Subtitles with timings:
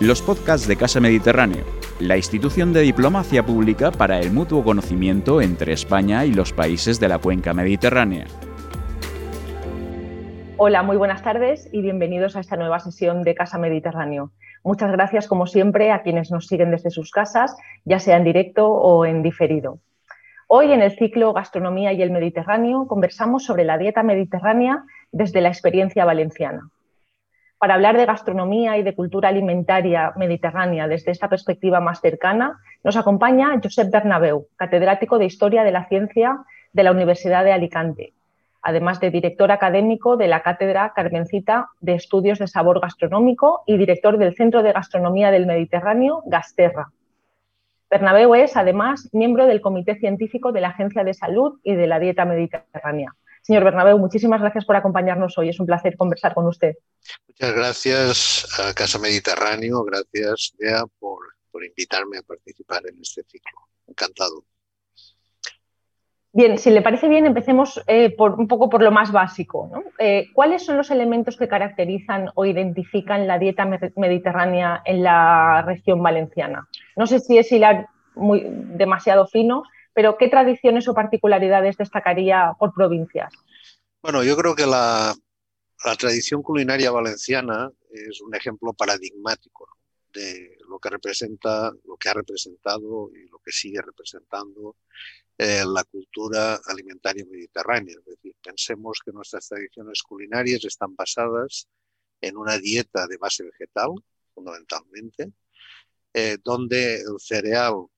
[0.00, 1.64] los podcasts de Casa Mediterráneo,
[1.98, 7.08] la institución de diplomacia pública para el mutuo conocimiento entre España y los países de
[7.08, 8.26] la cuenca mediterránea.
[10.56, 14.30] Hola, muy buenas tardes y bienvenidos a esta nueva sesión de Casa Mediterráneo.
[14.62, 18.68] Muchas gracias, como siempre, a quienes nos siguen desde sus casas, ya sea en directo
[18.68, 19.80] o en diferido.
[20.46, 25.48] Hoy, en el ciclo Gastronomía y el Mediterráneo, conversamos sobre la dieta mediterránea desde la
[25.48, 26.70] experiencia valenciana.
[27.58, 32.96] Para hablar de gastronomía y de cultura alimentaria mediterránea desde esta perspectiva más cercana, nos
[32.96, 36.38] acompaña Josep Bernabeu, catedrático de Historia de la Ciencia
[36.72, 38.12] de la Universidad de Alicante,
[38.62, 44.18] además de director académico de la Cátedra Carmencita de Estudios de Sabor Gastronómico y director
[44.18, 46.92] del Centro de Gastronomía del Mediterráneo, Gasterra.
[47.90, 51.98] Bernabeu es, además, miembro del Comité Científico de la Agencia de Salud y de la
[51.98, 53.16] Dieta Mediterránea.
[53.48, 55.48] Señor Bernabeu, muchísimas gracias por acompañarnos hoy.
[55.48, 56.74] Es un placer conversar con usted.
[57.26, 61.18] Muchas gracias a Casa Mediterráneo, gracias Bea por,
[61.66, 63.58] invitarme a participar en este ciclo.
[63.86, 64.44] Encantado.
[66.30, 69.70] Bien, si le parece bien, empecemos eh, por, un poco por lo más básico.
[69.98, 73.64] Eh, ¿Cuáles son los elementos que caracterizan o identifican la dieta
[73.96, 76.68] mediterránea en la región valenciana?
[76.96, 79.62] No sé si es hilar muy, demasiado fino,
[79.98, 83.34] pero ¿qué tradiciones o particularidades destacaría por provincias?
[84.00, 85.12] Bueno, yo creo que la,
[85.98, 89.66] tradición culinaria valenciana es un ejemplo paradigmático
[90.12, 94.76] de lo que representa, lo que ha representado y lo que sigue representando
[95.36, 97.96] eh, la cultura alimentaria mediterránea.
[97.98, 101.66] Es decir, pensemos que nuestras tradiciones culinarias están basadas
[102.20, 103.90] en una dieta de base vegetal,
[104.32, 105.32] fundamentalmente,
[106.14, 107.88] eh, donde el cereal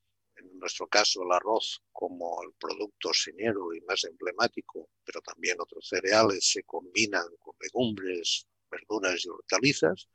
[0.61, 6.51] nuestro caso el arroz como el producto señero y más emblemático, pero también otros cereales
[6.51, 10.09] se combinan con legumbres, verduras y hortalizas,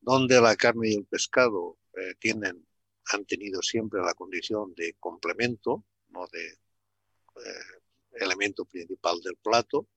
[0.00, 2.66] donde la carne y el pescado eh, tienen,
[3.12, 7.80] han tenido siempre la condición de complemento, no de eh,
[8.12, 9.88] elemento principal del plato.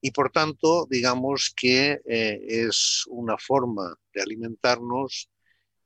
[0.00, 5.30] Y por tanto, digamos que eh, es una forma de alimentarnos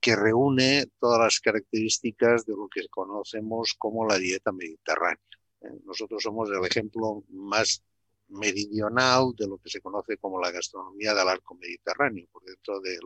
[0.00, 5.21] que reúne todas las características de lo que conocemos como la dieta mediterránea.
[5.61, 5.78] ¿eh?
[5.84, 7.83] Nosotros somos el ejemplo más
[8.28, 12.27] meridional de lo que se conoce como la gastronomía del arco mediterráneo.
[12.33, 13.03] Por dentro del,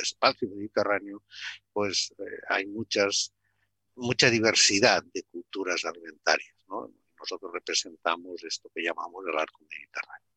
[0.00, 1.24] espacio mediterráneo,
[1.72, 3.34] pues eh, hay muchas,
[3.96, 6.54] mucha diversidad de culturas alimentarias.
[7.18, 10.28] Nosotros representamos esto que llamamos el arco mediterráneo.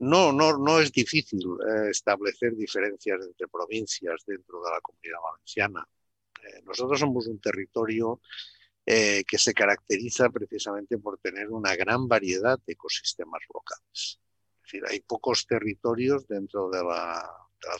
[0.00, 5.88] No, no, no es difícil eh, establecer diferencias entre provincias dentro de la comunidad valenciana.
[6.42, 8.20] Eh, nosotros somos un territorio
[8.86, 14.18] eh, que se caracteriza precisamente por tener una gran variedad de ecosistemas locales.
[14.58, 17.28] Es decir, hay pocos territorios dentro de la,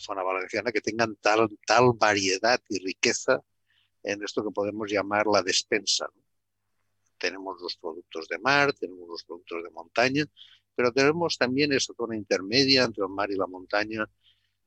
[0.01, 3.41] zona valenciana que tengan tal, tal variedad y riqueza
[4.03, 6.07] en esto que podemos llamar la despensa.
[7.17, 10.25] Tenemos los productos de mar, tenemos los productos de montaña,
[10.79, 14.09] pero tenemos también esa zona intermedia entre el mar y la montaña,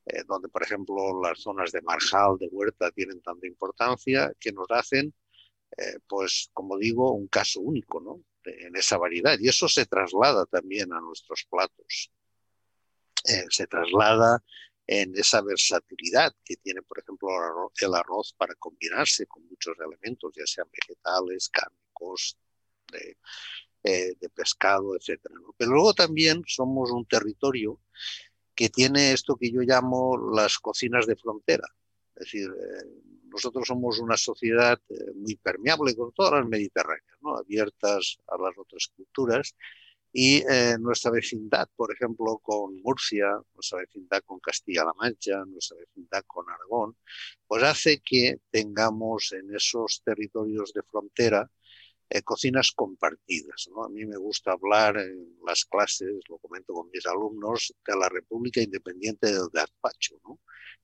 [0.05, 4.67] eh, donde, por ejemplo, las zonas de marjal, de huerta, tienen tanta importancia que nos
[4.69, 5.15] hacen,
[5.75, 8.23] eh, pues, como digo, un caso único ¿no?
[8.45, 9.39] en esa variedad.
[9.41, 12.12] Y eso se traslada también a nuestros platos.
[13.27, 14.44] Eh, se traslada
[14.87, 20.44] en esa versatilidad que tiene, por ejemplo, el arroz para combinarse con muchos elementos, ya
[20.44, 22.37] sean vegetales, cárnicos,
[22.93, 23.17] de,
[23.84, 25.20] eh, de pescado, etc.
[25.56, 27.81] Pero luego también somos un territorio
[28.54, 31.66] que tiene esto que yo llamo las cocinas de frontera.
[32.15, 32.87] Es decir, eh,
[33.25, 37.37] nosotros somos una sociedad eh, muy permeable con todas las mediterráneas, ¿no?
[37.37, 39.56] abiertas a las otras culturas.
[40.14, 40.44] Y
[40.78, 46.99] nuestra vecindad, por ejemplo, con Murcia, nuestra vecindad con Castilla-La Mancha, nuestra vecindad con Aragón,
[47.47, 51.50] pues hace que tengamos en esos territorios de frontera
[52.15, 53.71] eh, cocinas compartidas.
[53.83, 58.09] A mí me gusta hablar en las clases, lo comento con mis alumnos, de la
[58.11, 60.39] República Independiente del Gazpacho, ¿no?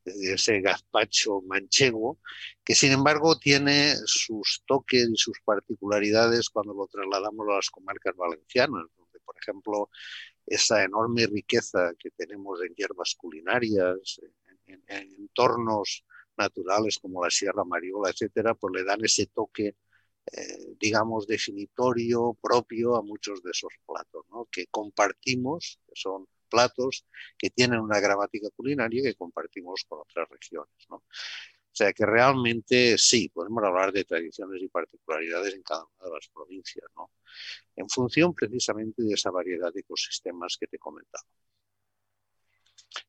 [0.06, 2.18] ese gazpacho manchego,
[2.64, 8.16] que sin embargo tiene sus toques y sus particularidades cuando lo trasladamos a las comarcas
[8.16, 9.90] valencianas, donde, por ejemplo,
[10.46, 14.18] esa enorme riqueza que tenemos en hierbas culinarias,
[14.66, 16.06] en, en entornos
[16.38, 19.76] naturales como la Sierra Mariola, etcétera, pues le dan ese toque
[20.32, 24.46] eh, digamos, definitorio propio a muchos de esos platos, ¿no?
[24.50, 27.04] que compartimos, que son platos
[27.36, 30.86] que tienen una gramática culinaria que compartimos con otras regiones.
[30.88, 30.96] ¿no?
[30.96, 36.14] O sea que realmente sí, podemos hablar de tradiciones y particularidades en cada una de
[36.14, 37.10] las provincias, ¿no?
[37.76, 40.80] en función precisamente de esa variedad de ecosistemas que te he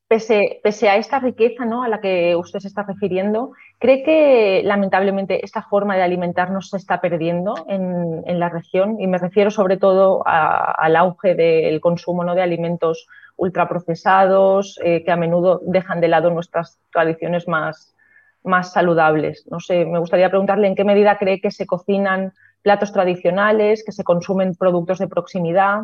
[0.09, 1.83] Pese, a esta riqueza ¿no?
[1.83, 6.77] a la que usted se está refiriendo, ¿cree que lamentablemente esta forma de alimentarnos se
[6.77, 8.99] está perdiendo en, la región?
[8.99, 12.33] Y me refiero sobre todo al auge del consumo ¿no?
[12.33, 13.05] de alimentos
[13.35, 17.95] ultraprocesados eh, que a menudo dejan de lado nuestras tradiciones más,
[18.43, 19.45] más saludables.
[19.49, 22.33] No sé, me gustaría preguntarle en qué medida cree que se cocinan
[22.63, 25.83] platos tradicionales, que se consumen productos de proximidad.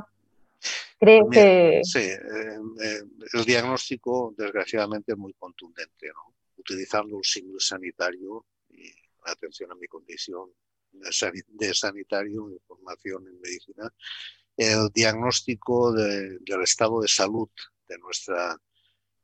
[0.99, 1.81] Creo que...
[1.83, 3.01] Sí, eh, eh,
[3.33, 6.35] el diagnóstico desgraciadamente es muy contundente, ¿no?
[6.57, 8.91] Utilizando un signo sanitario y
[9.25, 10.49] atención a mi condición
[10.91, 13.93] de sanitario, de formación en medicina,
[14.55, 17.49] el diagnóstico del estado de salud
[17.87, 18.57] de nuestra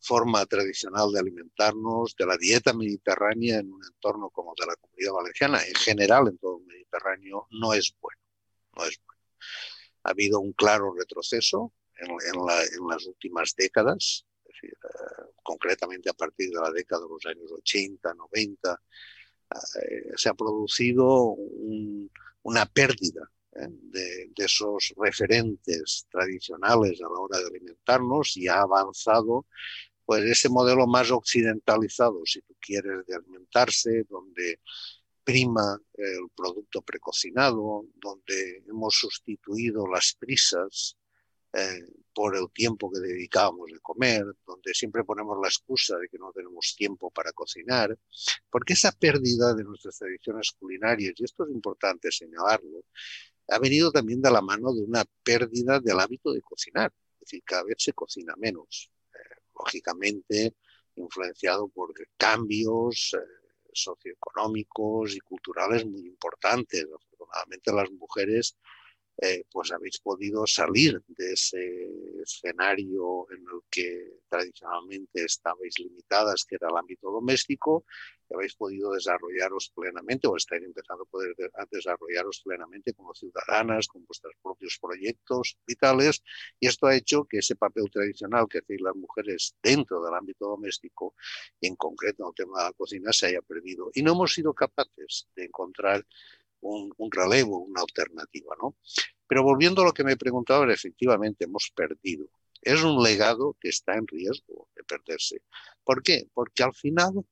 [0.01, 5.13] forma tradicional de alimentarnos, de la dieta mediterránea en un entorno como de la comunidad
[5.13, 8.19] valenciana, en general en todo el Mediterráneo, no es bueno.
[8.75, 9.10] No es bueno.
[10.03, 14.25] Ha habido un claro retroceso en, las últimas décadas,
[14.63, 14.71] eh,
[15.43, 18.81] concretamente a partir de la década de los años 80, 90,
[19.51, 21.35] eh, se ha producido
[22.43, 23.67] una pérdida ¿eh?
[23.69, 29.45] de, esos referentes tradicionales a la hora de alimentarnos y ha avanzado
[30.05, 34.59] pues ese modelo más occidentalizado, si tú quieres, de alimentarse, donde
[35.31, 40.97] prima el producto precocinado, donde hemos sustituido las prisas
[41.53, 46.17] eh, por el tiempo que dedicábamos a comer, donde siempre ponemos la excusa de que
[46.17, 47.97] no tenemos tiempo para cocinar,
[48.49, 52.83] porque esa pérdida de nuestras tradiciones culinarias, y esto es importante señalarlo,
[53.47, 57.41] ha venido también de la mano de una pérdida del hábito de cocinar, es decir,
[57.45, 60.55] cada vez se cocina menos, eh, lógicamente
[60.95, 63.15] influenciado por cambios.
[63.17, 63.40] Eh,
[63.73, 66.85] socioeconómicos y culturales muy importantes.
[66.93, 68.57] Afortunadamente las mujeres
[69.17, 71.89] eh, pues habéis podido salir de ese
[72.23, 77.85] escenario en el que tradicionalmente estabais limitadas, que era el ámbito doméstico,
[78.29, 81.35] y habéis podido desarrollaros plenamente o estáis empezando a poder
[81.69, 86.23] desarrollaros plenamente como ciudadanas, con vuestros propios proyectos vitales,
[86.59, 90.47] y esto ha hecho que ese papel tradicional que hacéis las mujeres dentro del ámbito
[90.47, 91.15] doméstico,
[91.59, 93.91] y en concreto en el tema de la cocina, se haya perdido.
[93.93, 96.05] Y no hemos sido capaces de encontrar
[96.61, 98.55] un, relevo, una alternativa.
[98.61, 98.75] ¿no?
[99.27, 102.27] Pero volviendo a lo que me preguntaba, efectivamente hemos perdido.
[102.61, 105.41] Es un legado que está en riesgo de perderse.
[105.83, 106.29] ¿Por qué?
[106.33, 107.25] Porque al final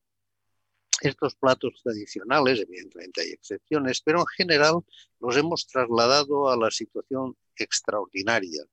[1.01, 4.75] estos platos tradicionales, evidentemente hay excepciones, pero en general
[5.19, 8.63] los hemos trasladado a la situación extraordinaria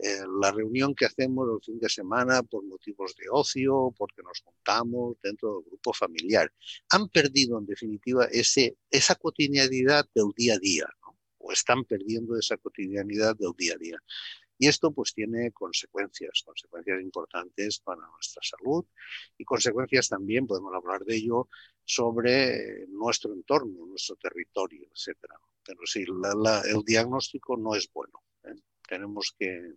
[0.00, 4.40] eh, la reunión que hacemos el fin de semana por motivos de ocio, porque nos
[4.40, 6.52] juntamos dentro del grupo familiar.
[6.90, 10.86] Han perdido, en definitiva, ese, esa cotidianidad del día a día,
[11.38, 13.98] o están perdiendo esa cotidianidad del día a día.
[14.58, 18.84] Y esto pues tiene consecuencias, consecuencias importantes para nuestra salud
[19.36, 21.48] y consecuencias también, podemos hablar de ello,
[21.84, 25.16] sobre nuestro entorno, nuestro territorio, etc.
[25.64, 28.22] Pero sí, el diagnóstico no es bueno.
[28.44, 28.54] ¿eh?
[28.86, 29.74] Tenemos que,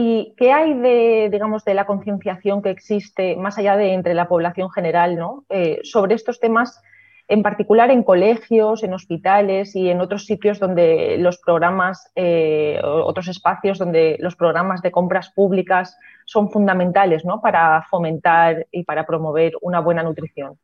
[0.00, 4.28] ¿Y qué hay de, digamos, de la concienciación que existe más allá de entre la
[4.28, 5.44] población general, ¿no?
[5.48, 6.80] Eh, sobre estos temas,
[7.26, 13.26] en particular en colegios, en hospitales y en otros sitios donde los programas, eh, otros
[13.26, 17.40] espacios donde los programas de compras públicas son fundamentales, ¿no?
[17.40, 20.58] Para fomentar y para promover una buena nutrición.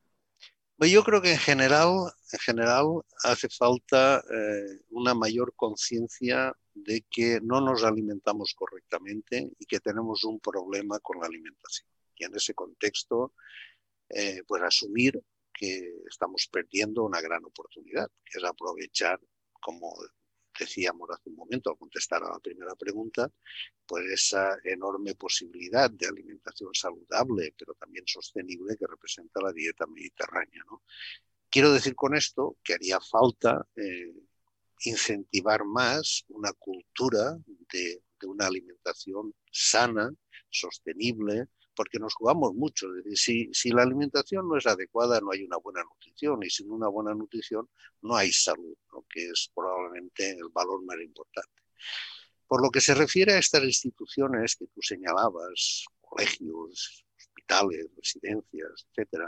[0.76, 2.86] Pues yo creo que en general, en general
[3.22, 10.24] hace falta eh, una mayor conciencia de que no nos alimentamos correctamente y que tenemos
[10.24, 11.88] un problema con la alimentación.
[12.16, 13.34] Y en ese contexto,
[14.08, 19.20] eh, pues asumir que estamos perdiendo una gran oportunidad, que es aprovechar,
[19.60, 19.94] como
[20.58, 23.30] decíamos hace un momento al contestar a la primera pregunta,
[23.86, 30.62] pues esa enorme posibilidad de alimentación saludable, pero también sostenible que representa la dieta mediterránea.
[31.50, 34.12] Quiero decir con esto que haría falta eh,
[34.84, 40.10] incentivar más una cultura de, una alimentación sana,
[40.50, 42.86] sostenible, porque nos jugamos mucho.
[43.14, 46.88] si, si, la alimentación no es adecuada, no hay una buena nutrición, y sin una
[46.88, 47.68] buena nutrición
[48.02, 48.76] no hay salud,
[49.10, 51.62] que es probablemente el valor más importante.
[52.46, 59.24] Por lo que se refiere a estas instituciones que tú señalabas, colegios, hospitales, residencias, etc.,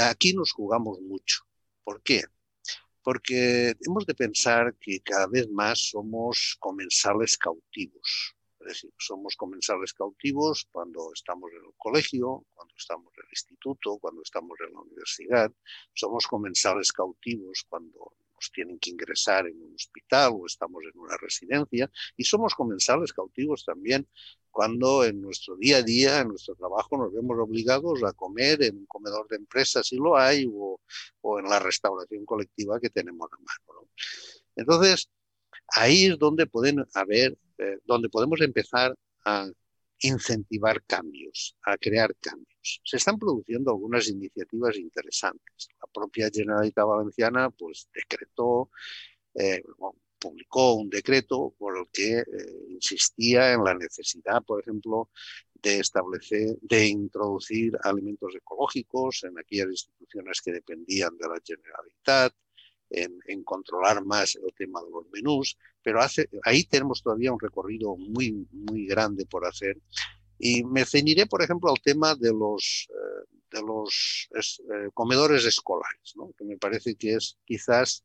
[0.00, 1.44] aquí nos jugamos mucho.
[1.84, 2.24] ¿Por qué?
[3.08, 8.36] porque hemos de pensar que cada vez más somos comensales cautivos.
[8.68, 14.22] Decir, somos comensales cautivos cuando estamos en el colegio, cuando estamos en el instituto, cuando
[14.22, 15.52] estamos en la universidad.
[15.94, 21.16] Somos comensales cautivos cuando nos tienen que ingresar en un hospital o estamos en una
[21.16, 24.06] residencia y somos comensales cautivos también
[24.50, 28.78] cuando en nuestro día a día, en nuestro trabajo, nos vemos obligados a comer en
[28.78, 30.80] un comedor de empresa si lo hay o,
[31.20, 33.88] o en la restauración colectiva que tenemos a mano.
[34.56, 35.08] Entonces,
[35.68, 39.48] ahí es donde pueden haber, eh, donde podemos empezar a
[40.00, 42.80] incentivar cambios, a crear cambios.
[42.84, 45.68] Se están produciendo algunas iniciativas interesantes.
[45.80, 48.70] La propia Generalitat Valenciana pues, decretó,
[49.34, 49.62] eh,
[50.18, 52.24] publicó un decreto por el que eh,
[52.68, 55.10] insistía en la necesidad, por ejemplo,
[55.54, 62.34] de establecer, de introducir alimentos ecológicos en aquellas instituciones que dependían de la Generalitat,
[62.90, 67.96] en, controlar más el tema de los menús, pero hace, ahí tenemos todavía un recorrido
[67.96, 69.78] muy, muy grande por hacer.
[70.38, 76.14] Y me ceñiré, por ejemplo, al tema de los, eh, de los eh, comedores escolares,
[76.16, 76.32] ¿no?
[76.36, 78.04] que me parece que es quizás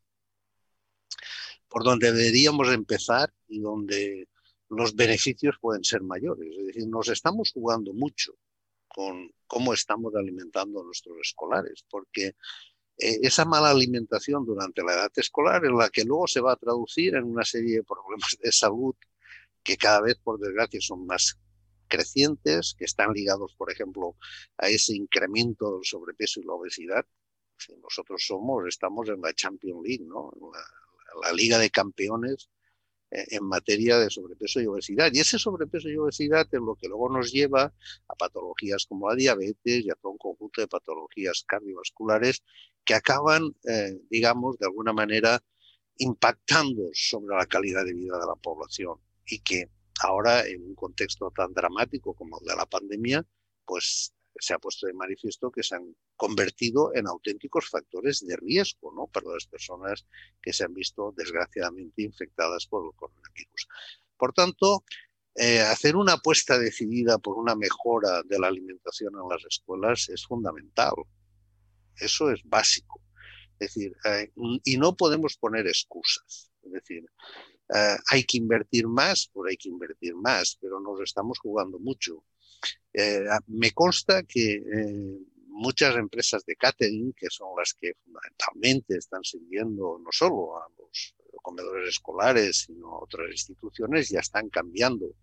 [1.68, 4.28] por donde deberíamos empezar y donde
[4.70, 6.56] los beneficios pueden ser mayores.
[6.58, 8.36] Es decir, nos estamos jugando mucho
[8.88, 12.36] con cómo estamos alimentando a nuestros escolares, porque
[12.98, 16.58] eh, esa mala alimentación durante la edad escolar en la que luego se va a
[16.58, 18.96] traducir en una serie de problemas de salud
[19.64, 21.38] que cada vez, por desgracia, son más
[21.88, 24.16] crecientes, que están ligados, por ejemplo,
[24.58, 27.06] a ese incremento del sobrepeso y la obesidad.
[27.58, 30.32] Si nosotros somos, estamos en la Champions League, ¿no?
[31.24, 32.50] la Liga de Campeones
[33.14, 35.12] en materia de sobrepeso y obesidad.
[35.14, 37.74] Y ese sobrepeso y obesidad es lo que luego nos lleva
[38.08, 42.44] a patologías como la diabetes y a todo un conjunto de patologías cardiovasculares
[42.84, 45.42] que acaban, eh, digamos, de alguna manera
[45.98, 49.70] impactando sobre la calidad de vida de la población y que
[50.02, 53.26] ahora en un contexto tan dramático como el de la pandemia,
[53.66, 58.94] pues se ha puesto de manifiesto que se han convertido en auténticos factores de riesgo
[58.96, 59.08] ¿no?
[59.08, 60.06] para las personas
[60.42, 63.68] que se han visto desgraciadamente infectadas por el coronavirus.
[64.16, 64.86] Por tanto,
[65.36, 70.26] eh, hacer una apuesta decidida por una mejora de la alimentación en las escuelas es
[70.26, 70.94] fundamental.
[71.98, 73.02] Eso es básico.
[73.60, 74.32] Es decir, eh,
[74.64, 76.54] y no podemos poner excusas.
[76.62, 77.04] Es decir,
[77.76, 82.24] eh, hay que invertir más, pues hay que invertir más, pero nos estamos jugando mucho.
[82.94, 85.20] Eh, me consta que eh,
[85.54, 91.16] muchas empresas de catering, que son las que fundamentalmente están sirviendo no solo a los
[91.42, 95.14] comedores escolares, sino a otras instituciones, ya están cambiando.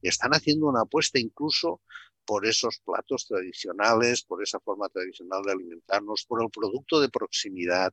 [0.00, 1.80] Y están haciendo una apuesta incluso
[2.24, 7.92] por esos platos tradicionales, por esa forma tradicional de alimentarnos, por el producto de proximidad,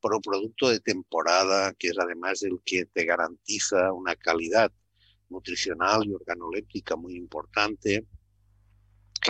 [0.00, 4.70] por el producto de temporada, que es además el que te garantiza una calidad
[5.30, 8.06] nutricional y organoléptica muy importante,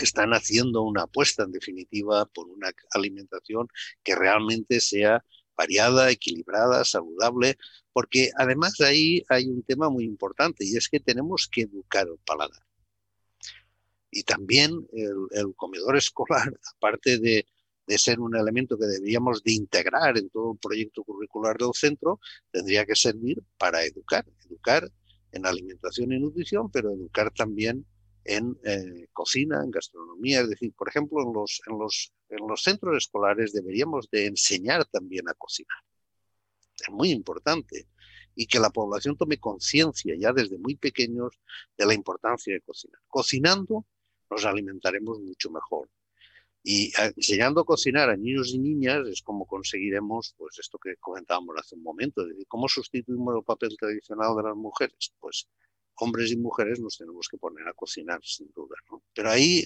[0.03, 3.69] están haciendo una apuesta en definitiva por una alimentación
[4.03, 5.25] que realmente sea
[5.57, 7.57] variada, equilibrada, saludable,
[7.93, 12.19] porque además ahí hay un tema muy importante y es que tenemos que educar el
[12.25, 12.63] paladar.
[14.11, 17.47] Y también el, comedor escolar, aparte de,
[17.87, 22.21] de, ser un elemento que deberíamos de integrar en todo el proyecto curricular del centro,
[22.53, 24.89] tendría que servir para educar, educar
[25.33, 27.85] en alimentación y nutrición, pero educar también
[28.29, 30.43] en eh, cocina, en gastronomía.
[30.43, 34.85] Es decir, por ejemplo, en los, en, los, en los centros escolares deberíamos de enseñar
[34.85, 35.79] también a cocinar.
[36.79, 37.89] Es muy importante.
[38.35, 41.41] Y que la población tome conciencia ya desde muy pequeños
[41.77, 43.01] de la importancia de cocinar.
[43.09, 43.87] Cocinando
[44.31, 45.89] nos alimentaremos mucho mejor.
[46.63, 50.97] Y eh, enseñando a cocinar a niños y niñas es como conseguiremos, pues esto que
[50.97, 55.15] comentábamos hace un momento, de cómo sustituimos el papel tradicional de las mujeres.
[55.19, 55.49] Pues
[56.01, 58.77] hombres y mujeres nos tenemos que poner a cocinar, sin duda.
[59.15, 59.65] Pero ahí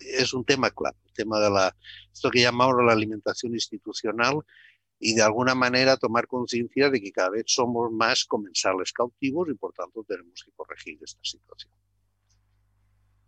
[0.00, 1.74] es un tema claro, el tema de la,
[2.12, 4.40] esto que llamamos la alimentación institucional
[4.98, 9.54] y de alguna manera tomar conciencia de que cada vez somos más comensales cautivos y
[9.54, 11.72] por tanto tenemos que corregir esta situación.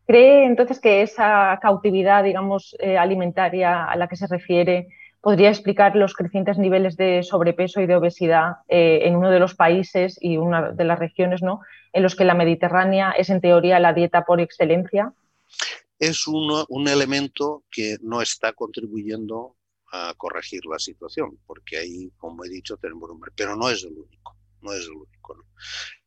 [0.06, 4.88] ¿Cree entonces que esa cautividad, digamos, eh, alimentaria a la que se refiere
[5.22, 9.54] podría explicar los crecientes niveles de sobrepeso y de obesidad eh, en uno de los
[9.54, 11.60] países y una de las regiones ¿no?
[11.92, 15.14] en los que la Mediterránea es en teoría la dieta por excelencia?
[15.98, 19.56] Es un elemento que no está contribuyendo
[19.92, 23.20] a corregir la situación, porque ahí, como he dicho, tenemos un...
[23.36, 25.36] Pero no es el único, no es el único.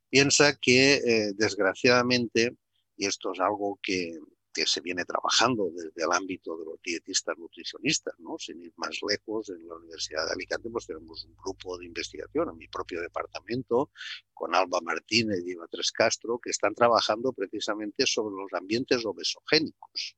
[0.09, 2.57] Piensa que, eh, desgraciadamente,
[2.97, 4.17] y esto es algo que,
[4.55, 8.37] que se viene trabajando desde el ámbito de los dietistas nutricionistas, ¿no?
[8.39, 12.49] Sin ir más lejos, en la Universidad de Alicante pues tenemos un grupo de investigación
[12.49, 13.91] en mi propio departamento,
[14.33, 20.15] con Alba Martínez y Eva Tres Castro, que están trabajando precisamente sobre los ambientes obesogénicos.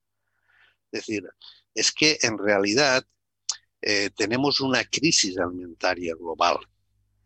[0.91, 1.27] Es decir,
[1.73, 3.03] es que en realidad
[3.81, 6.57] eh, tenemos una crisis alimentaria global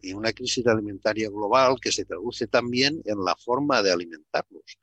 [0.01, 4.79] y una crisis alimentaria global que se traduce también en la forma de alimentarnos.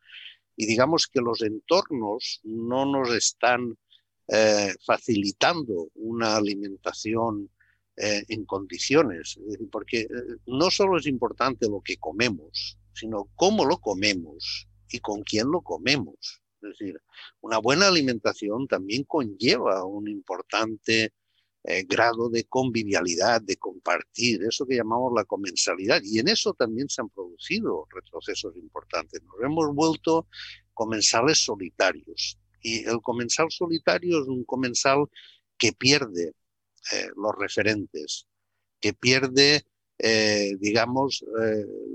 [0.61, 3.79] Y digamos que los entornos no nos están
[4.27, 7.49] eh, facilitando una alimentación
[7.97, 9.39] eh, en condiciones,
[9.71, 10.09] porque eh,
[10.47, 15.61] no solo es importante lo que comemos, sino cómo lo comemos y con quién lo
[15.61, 16.43] comemos.
[16.61, 17.01] Es decir,
[17.41, 21.13] una buena alimentación también conlleva un importante
[21.65, 26.01] eh, grado de convivialidad, de compartir, eso que llamamos la comensalidad.
[26.05, 29.23] Y en eso también se han producido retrocesos importantes.
[29.25, 30.29] Nos hemos vuelto
[30.73, 32.39] comensales solitarios.
[32.63, 35.07] Y el comensal solitario es un comensal
[35.59, 36.33] que pierde
[36.93, 38.27] eh, los referentes,
[38.81, 39.67] que pierde,
[39.99, 41.25] eh, digamos,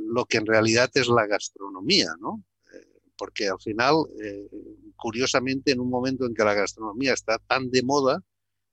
[0.07, 2.43] lo que en realidad es la gastronomía, ¿no?
[3.17, 3.95] porque al final,
[4.97, 8.21] curiosamente, en un momento en que la gastronomía está tan de moda,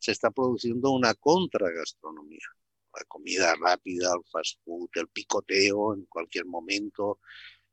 [0.00, 2.46] se está produciendo una contragastronomía.
[2.92, 7.20] La comida rápida, el fast food, el picoteo en cualquier momento.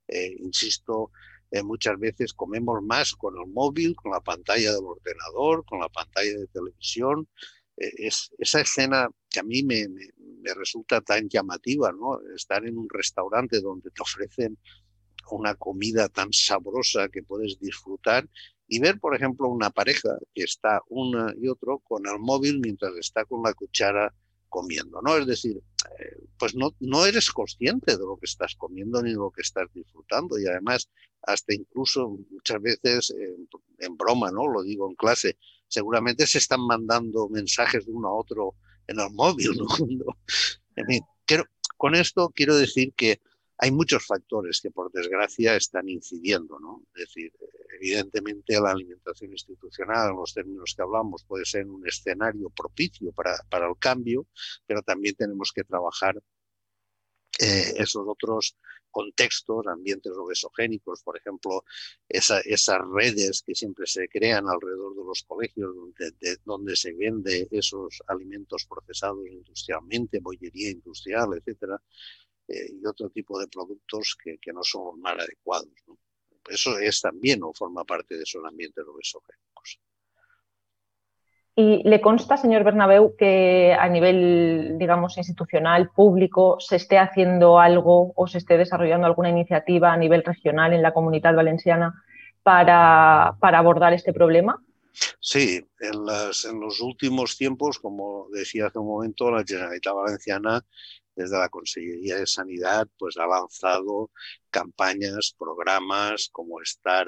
[0.08, 1.12] Eh, insisto,
[1.50, 5.90] eh, muchas veces comemos más con el móvil, con la pantalla del ordenador, con la
[5.90, 7.28] pantalla de televisión.
[7.78, 12.20] Eh, es, esa escena que a mí me, me, resulta tan llamativa, ¿no?
[12.36, 14.58] Estar en un restaurante donde te ofrecen
[15.32, 18.30] una comida tan sabrosa que puedes disfrutar
[18.68, 22.94] y ver, por ejemplo, una pareja que está uno y otro con el móvil mientras
[22.98, 24.14] está con la cuchara
[24.50, 25.18] comiendo, ¿no?
[25.18, 29.18] Es decir, eh, pues no, no eres consciente de lo que estás comiendo ni de
[29.18, 30.90] lo que estás disfrutando y además
[31.24, 33.14] hasta incluso muchas veces
[33.80, 34.48] en, broma, ¿no?
[34.48, 38.56] Lo digo en clase, seguramente se están mandando mensajes de uno a otro
[38.88, 39.68] en el móvil, ¿no?
[41.78, 43.22] con esto quiero decir que
[43.60, 46.84] hay muchos factores que por desgracia están incidiendo, ¿no?
[46.96, 47.34] Es decir,
[47.80, 53.36] evidentemente la alimentación institucional, en los términos que hablamos, puede ser un escenario propicio para,
[53.50, 54.28] para el cambio,
[54.66, 56.22] pero también tenemos que trabajar
[57.40, 58.56] eh, esos otros
[58.90, 61.64] contextos, ambientes obesogénicos, por ejemplo,
[62.10, 68.02] esas redes que siempre se crean alrededor de los colegios donde, donde se vende esos
[68.08, 71.80] alimentos procesados industrialmente, bollería industrial, etcétera,
[72.48, 75.70] eh, y otro tipo de productos que, que no son los más adecuados.
[75.88, 75.98] ¿no?
[76.50, 79.80] Eso es también o forma parte de esos ambientes obesogénicos.
[81.60, 88.14] ¿Y le consta, señor Bernabeu, que a nivel, digamos, institucional, público, se esté haciendo algo
[88.16, 92.04] o se esté desarrollando alguna iniciativa a nivel regional en la comunidad valenciana
[92.44, 94.64] para, para abordar este problema?
[95.20, 100.62] Sí, en, las, en, los últimos tiempos, como decía hace un momento, la Generalitat Valenciana
[101.18, 104.12] desde la Consejería de Sanidad, pues ha lanzado
[104.52, 107.08] campañas, programas como Estar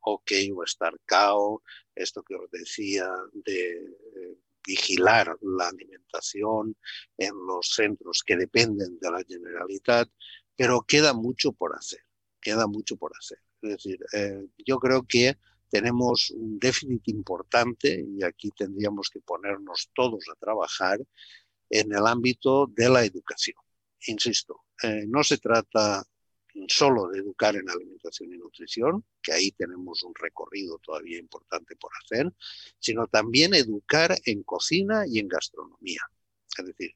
[0.00, 1.62] OK o Estar CAO,
[1.94, 6.76] esto que os decía de eh, vigilar la alimentación
[7.16, 10.08] en los centros que dependen de la Generalitat,
[10.54, 12.00] pero queda mucho por hacer,
[12.40, 13.38] queda mucho por hacer.
[13.62, 15.38] Es decir, eh, yo creo que
[15.70, 21.00] tenemos un déficit importante y aquí tendríamos que ponernos todos a trabajar
[21.70, 23.56] en el ámbito de la educación.
[24.06, 26.04] Insisto, eh, no se trata
[26.68, 31.90] solo de educar en alimentación y nutrición, que ahí tenemos un recorrido todavía importante por
[32.02, 32.32] hacer,
[32.78, 36.00] sino también educar en cocina y en gastronomía.
[36.56, 36.92] Es decir,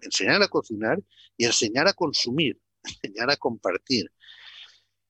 [0.00, 1.02] enseñar a cocinar
[1.36, 2.58] y enseñar a consumir,
[3.02, 4.10] enseñar a compartir,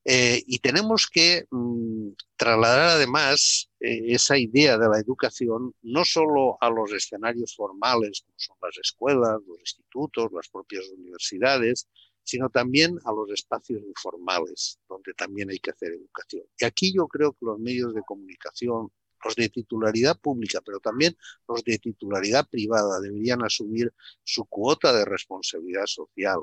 [0.05, 6.57] eh, y tenemos que mm, trasladar además eh, esa idea de la educación no solo
[6.61, 11.89] a los escenarios formales, como son las escuelas, los institutos, las propias universidades,
[12.23, 16.45] sino también a los espacios informales, donde también hay que hacer educación.
[16.59, 18.91] Y aquí yo creo que los medios de comunicación,
[19.25, 21.17] los de titularidad pública, pero también
[21.49, 23.93] los de titularidad privada, deberían asumir
[24.25, 26.41] su cuota de responsabilidad social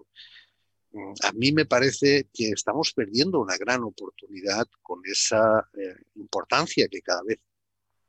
[1.24, 7.02] a mí me parece que estamos perdiendo una gran oportunidad con esa eh, importancia que
[7.02, 7.40] cada vez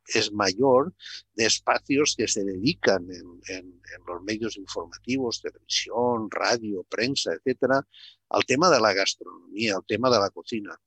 [0.08, 0.94] es mayor
[1.34, 7.84] de espacios que se dedican en, los medios informativos, televisión, radio, prensa, etcétera,
[8.28, 10.78] al tema de la gastronomía, al tema de la cocina.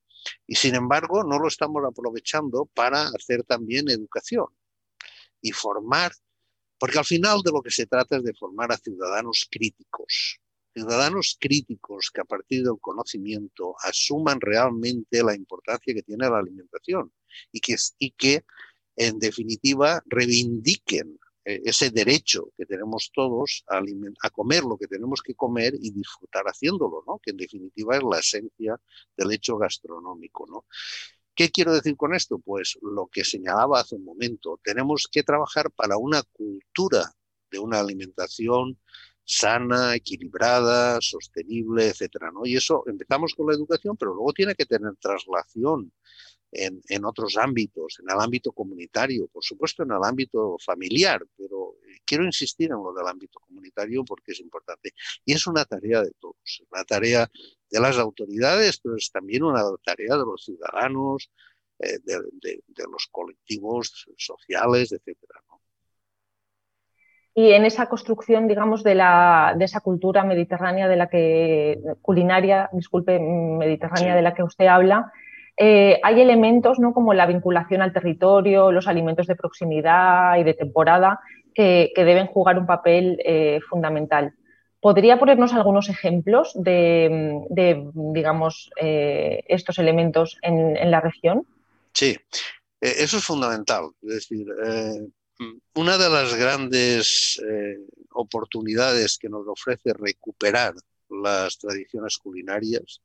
[0.48, 4.48] Y sin embargo, no lo estamos aprovechando para hacer también educación
[5.42, 6.14] y formar,
[6.78, 10.40] porque al final de lo que se trata es de formar a ciudadanos críticos,
[10.74, 17.12] ciudadanos críticos que a partir del conocimiento asuman realmente la importancia que tiene la alimentación
[17.52, 18.46] y que, y que
[18.96, 23.82] en definitiva reivindiquen eh, ese derecho que tenemos todos a,
[24.24, 27.20] a, comer lo que tenemos que comer y disfrutar haciéndolo, ¿no?
[27.24, 28.80] que en definitiva es la esencia
[29.16, 30.46] del hecho gastronómico.
[30.48, 30.66] ¿no?
[31.34, 32.40] ¿Qué quiero decir con esto?
[32.40, 37.14] Pues lo que señalaba hace un momento, tenemos que trabajar para una cultura
[37.50, 38.78] de una alimentación
[39.30, 42.46] sana, equilibrada, sostenible, etcétera, ¿no?
[42.46, 45.92] Y eso empezamos con la educación, pero luego tiene que tener traslación
[46.52, 52.00] en, otros ámbitos, en el ámbito comunitario, por supuesto en el ámbito familiar, pero eh,
[52.04, 54.94] quiero insistir en lo del ámbito comunitario porque es importante.
[55.24, 57.30] Y es una tarea de todos, una tarea
[57.70, 61.30] de las autoridades, pero es también una tarea de los ciudadanos,
[61.78, 65.44] eh, de, los colectivos sociales, etcétera.
[67.39, 72.69] Y en esa construcción, digamos, de, la, de esa cultura mediterránea de la que, culinaria,
[72.73, 75.13] disculpe, mediterránea de la que usted habla,
[75.56, 76.91] eh, hay elementos ¿no?
[76.91, 81.21] como la vinculación al territorio, los alimentos de proximidad y de temporada
[81.56, 84.34] que, deben jugar un papel eh, fundamental.
[84.82, 87.47] ¿Podría ponernos algunos ejemplos de,
[87.93, 91.47] digamos, eh, estos elementos en, la región?
[91.93, 92.17] Sí,
[92.82, 93.91] eso es fundamental.
[94.02, 94.45] Es decir,
[95.75, 97.41] una de las grandes
[98.12, 100.73] oportunidades que nos ofrece recuperar
[101.10, 103.02] las tradiciones culinarias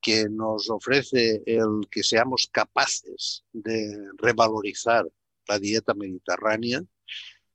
[0.00, 5.06] que nos ofrece el que seamos capaces de revalorizar
[5.46, 6.82] la dieta mediterránea,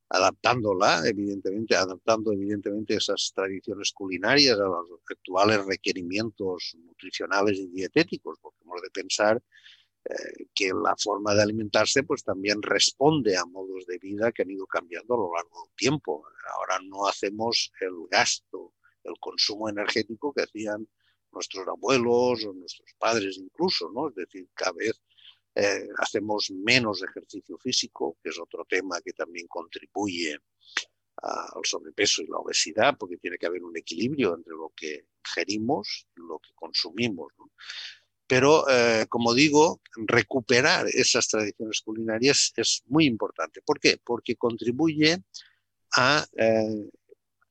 [0.08, 8.62] adaptándola, evidentemente, adaptando evidentemente esas tradiciones culinarias a los actuales requerimientos nutricionales y dietéticos, porque
[8.62, 9.42] hemos de pensar
[10.54, 14.66] que la forma de alimentarse pues también responde a modos de vida que han ido
[14.66, 16.24] cambiando a lo largo del tiempo.
[16.54, 20.86] Ahora no hacemos el gasto, el consumo energético que hacían
[21.32, 24.08] nuestros abuelos o nuestros padres incluso, ¿no?
[24.08, 25.00] Es decir, cada vez
[25.54, 30.38] eh, hacemos menos ejercicio físico, que es otro tema que también contribuye
[31.16, 36.06] al sobrepeso y la obesidad, porque tiene que haber un equilibrio entre lo que ingerimos
[36.16, 37.32] y lo que consumimos.
[38.26, 43.60] Pero, eh, como digo, recuperar esas tradiciones culinarias es muy importante.
[43.62, 43.98] ¿Por qué?
[44.02, 45.22] Porque contribuye
[45.96, 46.88] a, eh,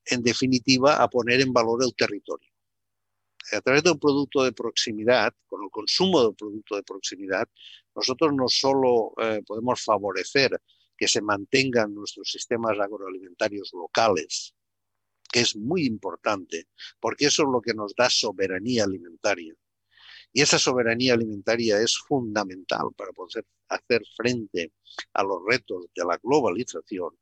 [0.06, 2.54] en definitiva, a poner en valor el territorio
[3.52, 7.48] a través de un producto de proximidad, con el consumo de un producto de proximidad,
[7.94, 10.60] nosotros no solo eh, podemos favorecer
[10.96, 14.54] que se mantengan nuestros sistemas agroalimentarios locales,
[15.30, 16.68] que es muy importante,
[17.00, 19.54] porque eso es lo que nos da soberanía alimentaria.
[20.34, 24.72] Y esa soberanía alimentaria es fundamental para poder hacer frente
[25.14, 27.16] a los retos de la globalización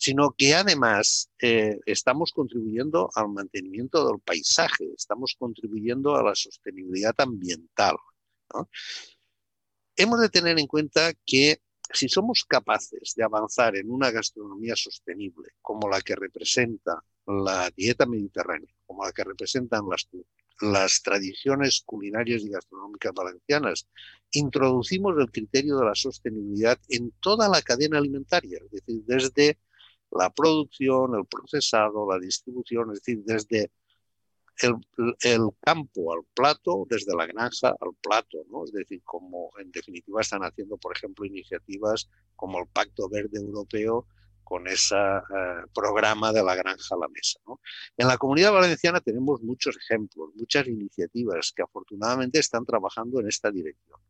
[0.00, 7.14] sino que además eh, estamos contribuyendo al mantenimiento del paisaje, estamos contribuyendo a la sostenibilidad
[7.18, 7.96] ambiental.
[9.94, 11.60] Hemos de tener en cuenta que
[11.92, 18.06] si somos capaces de avanzar en una gastronomía sostenible, como la que representa la dieta
[18.06, 20.08] mediterránea, como la que representan las,
[20.60, 23.86] las tradiciones culinarias y gastronómicas valencianas,
[24.32, 29.58] introducimos el criterio de la sostenibilidad en toda la cadena alimentaria, es decir, desde
[30.10, 33.70] la producción, el procesado, la distribución, es decir, desde
[34.62, 38.64] el, campo al plato, desde la granja al plato, ¿no?
[38.64, 44.06] Es decir, como en definitiva están haciendo, por ejemplo, iniciativas como el Pacto Verde Europeo
[44.50, 47.38] con ese eh, programa de la granja a la mesa.
[47.96, 53.52] En la comunidad valenciana tenemos muchos ejemplos, muchas iniciativas que afortunadamente están trabajando en esta
[53.52, 54.00] dirección.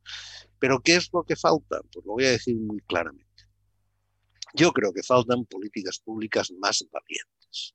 [0.59, 1.83] Pero ¿qué es lo que falta?
[1.93, 3.51] Pues lo voy a decir muy claramente.
[4.55, 7.75] Yo creo que faltan políticas públicas más valientes,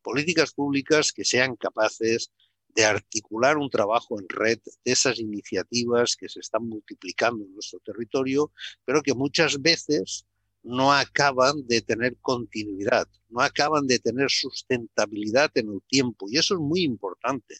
[0.00, 2.30] políticas públicas que sean capaces
[2.76, 7.80] de articular un trabajo en red de esas iniciativas que se están multiplicando en nuestro
[7.80, 8.52] territorio,
[8.84, 10.26] pero que muchas veces
[10.64, 16.26] no acaban de tener continuidad, no acaban de tener sustentabilidad en el tiempo.
[16.28, 17.58] Y eso es muy importante.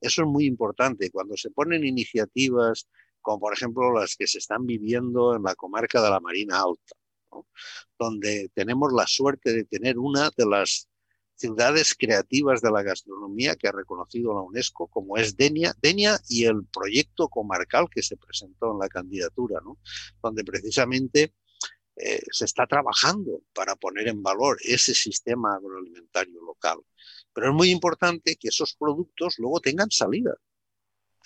[0.00, 1.10] Eso es muy importante.
[1.10, 2.88] Cuando se ponen iniciativas
[3.22, 6.96] como por ejemplo las que se están viviendo en la comarca de la Marina Alta,
[7.98, 10.88] donde tenemos la suerte de tener una de las
[11.34, 16.44] ciudades creativas de la gastronomía que ha reconocido la UNESCO, como es Denia, Denia y
[16.44, 19.60] el proyecto comarcal que se presentó en la candidatura,
[20.22, 21.32] donde precisamente
[21.96, 26.78] eh, se está trabajando para poner en valor ese sistema agroalimentario local.
[27.32, 30.34] Pero es muy importante que esos productos luego tengan salida,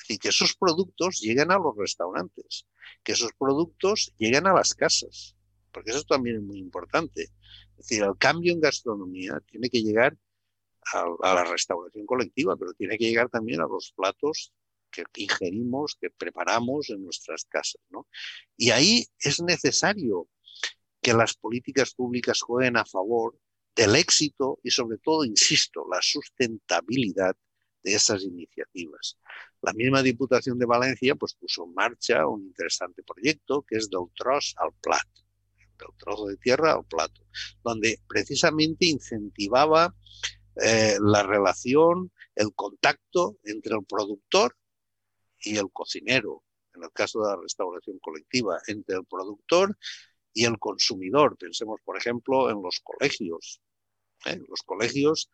[0.09, 2.67] y que esos productos lleguen a los restaurantes,
[3.03, 5.37] que esos productos lleguen a las casas,
[5.73, 7.23] porque eso también es muy importante.
[7.23, 10.17] Es decir, el cambio en gastronomía tiene que llegar
[10.93, 14.53] a, la restauración colectiva, pero tiene que llegar también a los platos
[14.91, 17.83] que ingerimos, que preparamos en nuestras casas.
[18.57, 20.29] Y ahí es necesario
[21.07, 23.39] que las políticas públicas jueguen a favor
[23.77, 27.37] del éxito y sobre todo, insisto, la sustentabilidad
[27.85, 29.17] de esas iniciativas.
[29.63, 34.07] La misma Diputación de Valencia pues, puso en marcha un interesante proyecto que es del
[34.17, 35.07] tros al plat
[35.79, 37.21] del trozo de tierra al plato,
[37.63, 39.95] donde precisamente incentivaba
[40.61, 44.57] eh, la relación, el contacto entre el productor
[45.39, 46.43] y el cocinero,
[46.75, 49.77] en el caso de la restauración colectiva, entre el productor
[50.37, 51.39] y el consumidor.
[51.39, 53.63] Pensemos, por ejemplo, en los colegios.
[54.27, 54.39] ¿eh?
[54.49, 55.31] Los colegios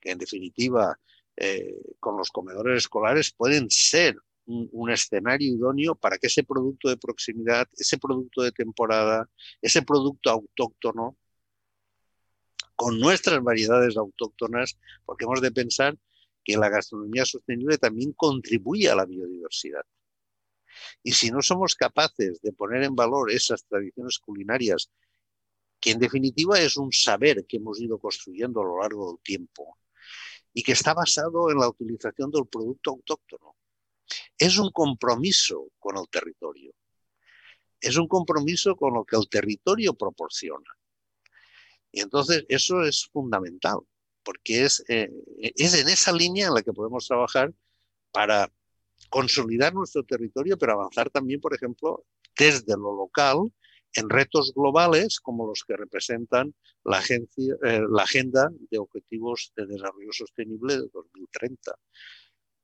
[0.00, 0.96] que, en definitiva,
[1.36, 6.96] eh, con los comedores escolares pueden ser un, escenario idóneo para que ese producto de
[6.96, 9.28] proximidad, ese producto de temporada,
[9.60, 11.16] ese producto autóctono,
[12.76, 15.98] con nuestras variedades autóctonas, porque hemos de pensar
[16.44, 19.84] que la gastronomía sostenible también contribuye a la biodiversidad.
[21.02, 24.90] Y si no somos capaces de poner en valor esas tradiciones culinarias,
[25.80, 29.78] que en definitiva es un saber que hemos ido construyendo a lo largo del tiempo
[30.52, 33.56] y que está basado en la utilización del producto autóctono,
[34.38, 36.72] es un compromiso con el territorio.
[37.80, 40.70] Es un compromiso con lo que el territorio proporciona.
[41.92, 43.78] Y entonces eso es fundamental,
[44.22, 47.52] porque es, eh, es en esa línea en la que podemos trabajar
[48.10, 48.50] para
[49.14, 52.04] consolidar nuestro territorio, pero avanzar también, por ejemplo,
[52.36, 53.52] desde lo local
[53.92, 56.52] en retos globales como los que representan
[56.84, 61.78] la, agencia, eh, la Agenda de Objetivos de Desarrollo Sostenible de 2030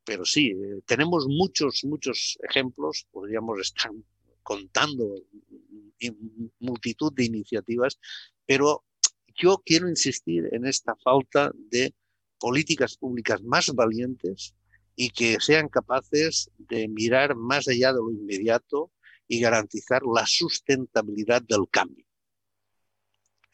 [0.04, 3.92] pero sí, eh, tenemos muchos, muchos ejemplos, podríamos estar
[4.42, 5.14] contando
[6.58, 8.00] multitud de iniciativas,
[8.44, 8.82] pero
[9.40, 11.94] yo quiero insistir en esta falta de
[12.40, 14.56] políticas públicas más valientes
[15.02, 18.92] y que sean capaces de mirar más allá de lo inmediato
[19.26, 22.04] y garantizar la sustentabilidad del cambio.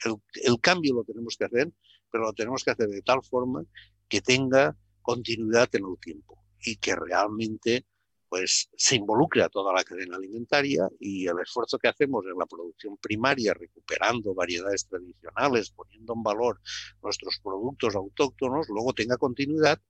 [0.03, 1.73] el, cambio lo tenemos que hacer,
[2.11, 3.65] pero lo tenemos que hacer de tal forma
[4.09, 7.87] que tenga continuidad en el tiempo y que realmente
[8.29, 12.47] pues se involucre a toda la cadena alimentaria y el esfuerzo que hacemos en la
[12.47, 16.61] producción primaria, recuperando variedades tradicionales, poniendo en valor
[17.05, 19.81] nuestros productos autóctonos, luego tenga continuidad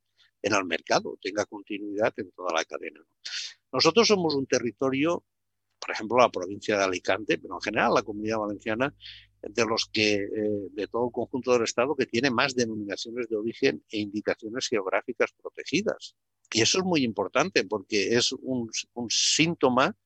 [0.47, 3.01] en el mercado, tenga continuidad en toda la cadena.
[3.73, 5.25] Nosotros somos un territorio,
[5.81, 8.95] por ejemplo, la provincia de Alicante, pero en general la comunidad valenciana,
[9.43, 13.37] de los que, eh, de todo el conjunto del Estado, que tiene más denominaciones de
[13.37, 16.17] origen e indicaciones geográficas protegidas.
[16.53, 18.71] Y eso es muy importante porque es un,
[19.09, 19.97] síntoma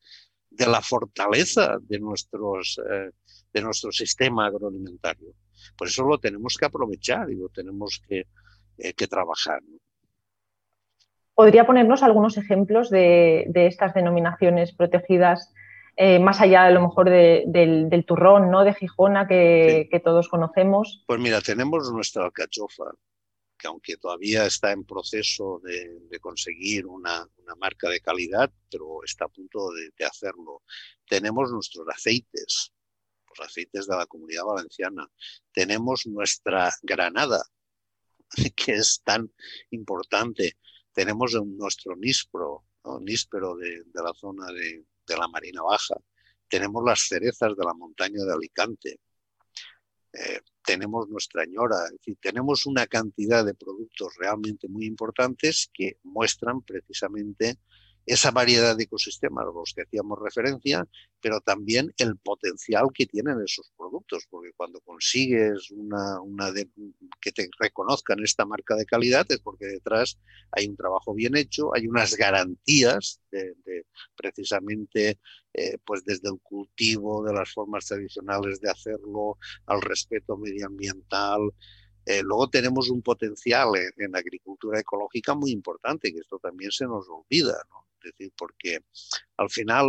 [0.50, 3.11] de la fortaleza de, nuestros, eh,
[3.53, 5.35] de nuestro sistema agroalimentario.
[5.76, 8.26] Por eso lo tenemos que aprovechar y lo tenemos que,
[8.79, 9.62] eh, trabajar.
[11.40, 15.55] ¿Podría ponernos algunos ejemplos de, estas denominaciones protegidas,
[15.96, 18.62] eh, más allá a lo mejor del, turrón, ¿no?
[18.62, 21.03] de Gijona, que, que, todos conocemos?
[21.07, 22.92] Pues mira, tenemos nuestra alcachofa,
[23.57, 27.26] que aunque todavía está en proceso de, conseguir una,
[27.57, 30.61] marca de calidad, pero está a punto de, hacerlo.
[31.09, 32.70] Tenemos nuestros aceites,
[33.31, 35.11] los aceites de la comunidad valenciana.
[35.53, 37.42] Tenemos nuestra granada,
[38.55, 39.33] que es tan
[39.70, 40.59] importante.
[40.92, 42.64] Tenemos nuestro níspero,
[43.00, 44.85] níspero de, la zona de,
[45.16, 45.96] la Marina Baja.
[46.48, 49.00] Tenemos las cerezas de la montaña de Alicante.
[50.12, 55.98] Eh, tenemos nuestra ñora, es decir, tenemos una cantidad de productos realmente muy importantes que
[56.03, 57.59] muestran precisamente
[58.12, 60.85] esa variedad de ecosistemas a los que hacíamos referencia,
[61.20, 66.18] pero también el potencial que tienen esos productos, porque cuando consigues una,
[67.20, 70.18] que te reconozcan esta marca de calidad es porque detrás
[70.51, 73.55] hay un trabajo bien hecho, hay unas garantías de,
[74.16, 75.20] precisamente
[75.55, 81.42] eh, pues desde el cultivo de las formas tradicionales de hacerlo, al respeto medioambiental,
[82.07, 86.87] eh, luego tenemos un potencial en, en, agricultura ecológica muy importante, que esto también se
[86.87, 87.89] nos olvida, ¿no?
[88.03, 88.81] Es decir, porque
[89.37, 89.89] al final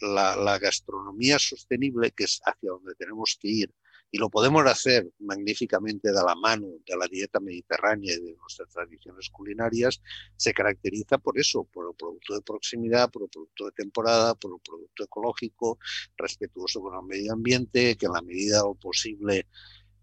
[0.00, 3.74] la, gastronomía sostenible, que es hacia donde tenemos que ir,
[4.10, 8.70] y lo podemos hacer magníficamente de la mano de la dieta mediterránea y de nuestras
[8.70, 10.00] tradiciones culinarias,
[10.36, 14.52] se caracteriza por eso, por el producto de proximidad, por el producto de temporada, por
[14.54, 15.78] el producto ecológico,
[16.16, 19.46] respetuoso con el medio ambiente, que en la medida de lo posible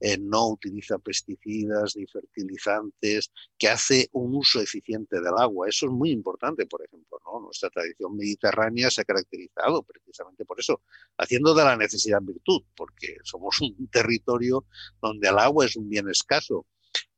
[0.07, 5.67] eh, no utiliza pesticidas ni fertilizantes, que hace un uso eficiente del agua.
[5.67, 7.19] Eso es muy importante, por ejemplo.
[7.41, 10.83] Nuestra tradición mediterránea se ha caracterizado precisamente por eso,
[11.17, 14.67] haciendo de la necesidad virtud, porque somos un territorio
[15.01, 16.67] donde el agua es un bien escaso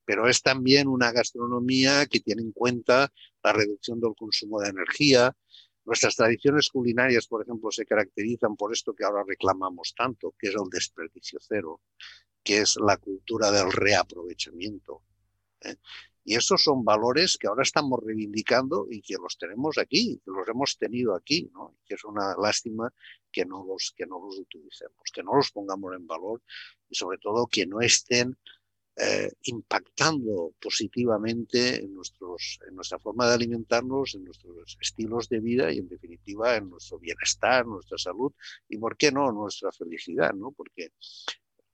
[0.05, 3.11] pero es también una gastronomía que tiene en cuenta
[3.43, 5.35] la reducción del consumo de energía.
[5.83, 10.55] Nuestras tradiciones culinarias, por ejemplo, se caracterizan por esto que ahora reclamamos tanto, que es
[10.55, 11.81] el desperdicio cero
[12.47, 15.03] que es la cultura del reaprovechamiento.
[15.59, 15.75] ¿eh?
[16.23, 20.47] Y esos son valores que ahora estamos reivindicando y que los tenemos aquí, que los
[20.47, 21.51] hemos tenido aquí,
[21.85, 22.93] que es una lástima
[23.33, 26.41] que no, los, que no los utilicemos, que no los pongamos en valor
[26.89, 28.37] y sobre todo que no estén
[28.95, 35.69] eh, impactando positivamente en, nuestros, en nuestra forma de alimentarnos, en nuestros estilos de vida
[35.73, 38.31] y en definitiva en nuestro bienestar, nuestra salud
[38.69, 40.51] y, ¿por qué no?, nuestra felicidad, ¿no?
[40.51, 40.93] Porque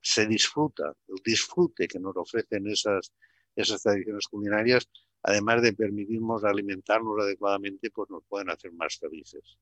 [0.03, 3.13] se disfruta, el disfrute que nos ofrecen esas,
[3.55, 4.89] esas tradiciones culinarias,
[5.23, 9.57] además de permitirnos alimentarnos adecuadamente, pues nos pueden hacer más felices,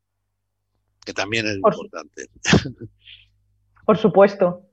[1.06, 2.26] que también es importante.
[3.86, 4.64] Por supuesto.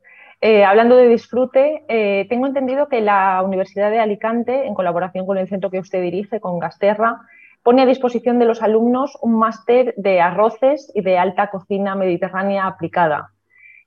[0.40, 5.36] Eh, hablando de disfrute, eh, tengo entendido que la Universidad de Alicante, en colaboración con
[5.36, 7.20] el centro que usted dirige, con Gasterra,
[7.62, 12.66] pone a disposición de los alumnos un máster de arroces y de alta cocina mediterránea
[12.66, 13.34] aplicada.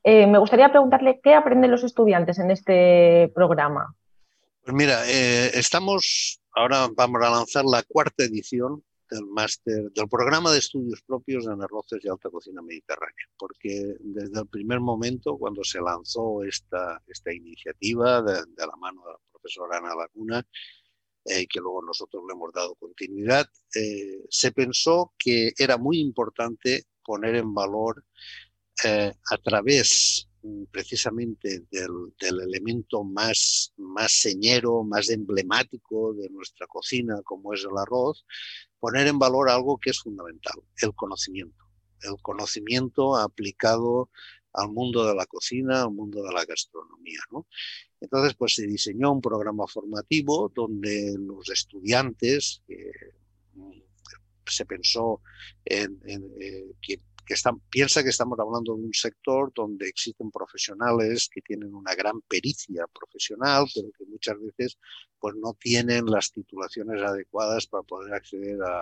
[0.03, 3.95] Eh, me gustaría preguntarle qué aprenden los estudiantes en este programa.
[4.63, 10.59] Pues mira, estamos, ahora vamos a lanzar la cuarta edición del máster, del programa de
[10.59, 15.81] estudios propios en arroces y alta cocina mediterránea, porque desde el primer momento, cuando se
[15.81, 20.47] lanzó esta, esta iniciativa de, la mano de la profesora Ana Laguna,
[21.25, 26.85] eh, que luego nosotros le hemos dado continuidad, eh, se pensó que era muy importante
[27.03, 28.05] poner en valor
[28.83, 37.21] eh, a través mm, precisamente del, elemento más, más señero, más emblemático de nuestra cocina,
[37.23, 38.25] como es el arroz,
[38.79, 41.65] poner en valor algo que es fundamental, el conocimiento.
[42.01, 44.09] El conocimiento aplicado
[44.53, 47.19] al mundo de la cocina, al mundo de la gastronomía.
[47.99, 52.63] Entonces, pues se diseñó un programa formativo donde los estudiantes,
[53.53, 53.79] mm,
[54.45, 55.21] se pensó
[55.63, 56.01] en,
[56.39, 56.99] eh, que
[57.69, 62.85] piensa que estamos hablando de un sector donde existen profesionales que tienen una gran pericia
[62.87, 64.77] profesional, pero que muchas veces
[65.19, 68.81] pues, no tienen las titulaciones adecuadas para poder acceder a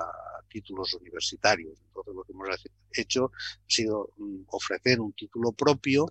[0.50, 1.80] títulos universitarios.
[1.88, 2.48] Entonces lo que hemos
[2.94, 6.08] hecho ha sido mm, ofrecer un título propio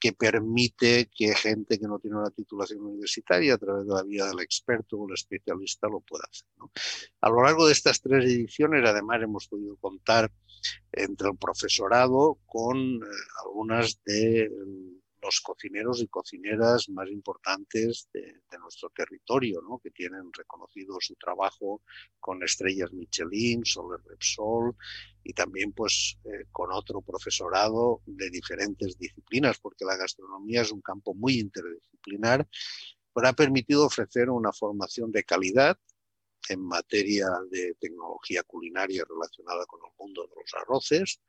[0.00, 4.24] que permite que gente que no tiene una titulación universitaria a través de la vía
[4.24, 6.48] del experto o el especialista lo pueda hacer.
[7.20, 10.32] A lo largo de estas tres ediciones, además, hemos podido contar
[10.92, 13.06] entre el profesorado con eh,
[13.44, 14.50] algunas de
[15.22, 19.78] los cocineros y cocineras más importantes de, nuestro territorio, ¿no?
[19.78, 21.82] que tienen reconocido su trabajo
[22.18, 24.76] con estrellas Michelin, Soler Repsol
[25.24, 30.82] y también pues eh, con otro profesorado de diferentes disciplinas, porque la gastronomía es un
[30.82, 32.46] campo muy interdisciplinar,
[33.14, 35.78] pero ha permitido ofrecer una formación de calidad
[36.48, 41.20] en materia de tecnología culinaria relacionada con el mundo de los arroces,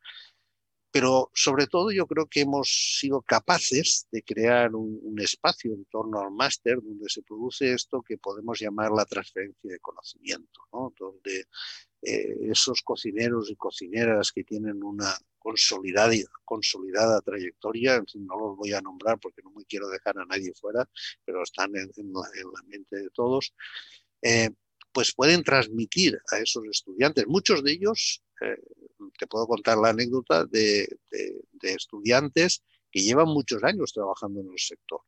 [0.92, 6.20] pero sobre todo yo creo que hemos sido capaces de crear un, espacio en torno
[6.20, 10.62] al máster donde se produce esto que podemos llamar la transferencia de conocimiento,
[10.98, 11.46] donde
[12.02, 18.58] eh, esos cocineros y cocineras que tienen una consolidada, consolidada trayectoria, en fin, no los
[18.58, 20.88] voy a nombrar porque no me quiero dejar a nadie fuera,
[21.24, 23.54] pero están en, la, mente de todos,
[24.22, 24.50] eh,
[24.92, 28.58] pues pueden transmitir a esos estudiantes, muchos de ellos eh,
[29.18, 30.88] te puedo contar la anécdota de,
[31.62, 35.02] estudiantes que llevan muchos años trabajando en el sector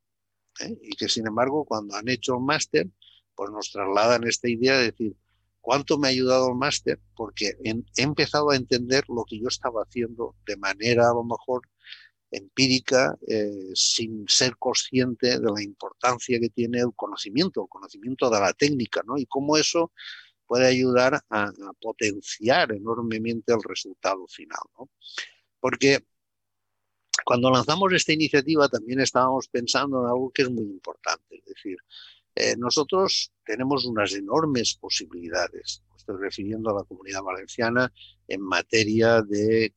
[0.61, 0.77] ¿eh?
[0.81, 2.87] y que sin embargo cuando han hecho el máster
[3.35, 5.15] pues nos trasladan esta idea de decir
[5.59, 9.81] cuánto me ha ayudado el máster porque he empezado a entender lo que yo estaba
[9.81, 11.61] haciendo de manera a lo mejor
[12.33, 18.39] empírica eh, sin ser consciente de la importancia que tiene el conocimiento, el conocimiento de
[18.39, 19.17] la técnica, ¿no?
[19.17, 19.91] Y cómo eso
[20.47, 21.51] puede ayudar a,
[21.81, 24.59] potenciar enormemente el resultado final.
[25.59, 26.05] Porque
[27.25, 31.77] cuando lanzamos esta iniciativa también estábamos pensando en algo que es muy importante, es decir,
[32.35, 37.93] eh, nosotros tenemos unas enormes posibilidades, estoy refiriendo a la comunidad valenciana,
[38.27, 39.73] en materia de eh,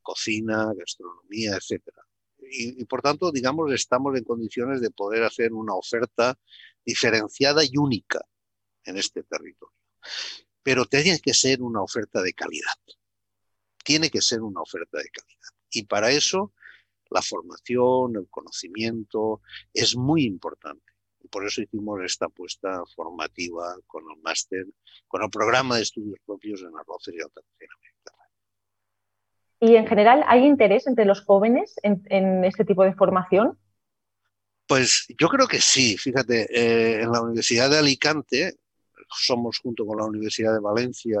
[0.00, 1.82] cocina, gastronomía, etc.
[2.52, 6.38] y, por tanto, digamos, estamos en condiciones de poder hacer una oferta
[6.84, 8.24] diferenciada y única
[8.84, 9.79] en este territorio.
[10.62, 12.78] Pero tiene que ser una oferta de calidad.
[13.84, 15.48] Tiene que ser una oferta de calidad.
[15.70, 16.52] Y para eso
[17.10, 19.42] la formación, el conocimiento
[19.74, 20.84] es muy importante.
[21.22, 24.64] Y por eso hicimos esta apuesta formativa con el máster,
[25.08, 27.74] con el programa de estudios propios en arroces y alta cocina
[29.62, 33.58] ¿Y en general hay interés entre los jóvenes en, este tipo de formación?
[34.66, 35.98] Pues yo creo que sí.
[35.98, 38.54] Fíjate, eh, en la Universidad de Alicante
[39.10, 41.20] somos junto con la Universidad de Valencia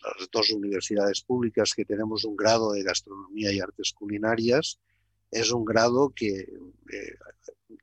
[0.00, 4.78] las dos universidades públicas que tenemos un grado de gastronomía y artes culinarias.
[5.30, 7.18] Es un grado que eh,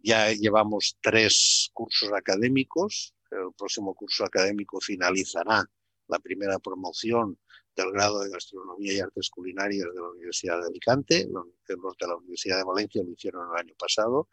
[0.02, 3.14] ya llevamos tres cursos académicos.
[3.30, 5.70] El próximo curso académico finalizará
[6.08, 7.38] la primera promoción
[7.76, 11.28] del grado de gastronomía y artes culinarias de la Universidad de Alicante.
[11.30, 14.30] Los de la Universidad de Valencia lo hicieron el año pasado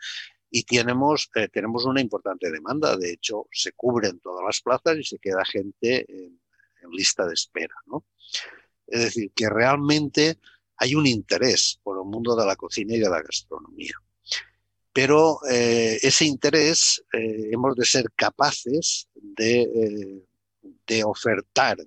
[0.55, 2.95] y tenemos, eh, tenemos una importante demanda.
[2.99, 6.39] De hecho, se cubren todas las plazas y se queda gente en,
[6.91, 7.75] lista de espera.
[7.87, 8.05] ¿no?
[8.87, 10.39] Es decir, que realmente
[10.77, 13.95] hay un interés por el mundo de la cocina y de la gastronomía.
[14.93, 20.23] Pero eh, ese interés eh, hemos de ser capaces de,
[20.87, 21.79] de ofertar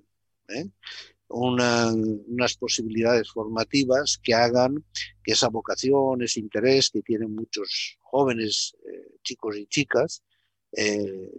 [1.28, 4.84] unas posibilidades formativas que hagan
[5.22, 10.22] que esa vocación, ese interés que tienen muchos jóvenes, eh, chicos y chicas,
[10.72, 11.30] eh,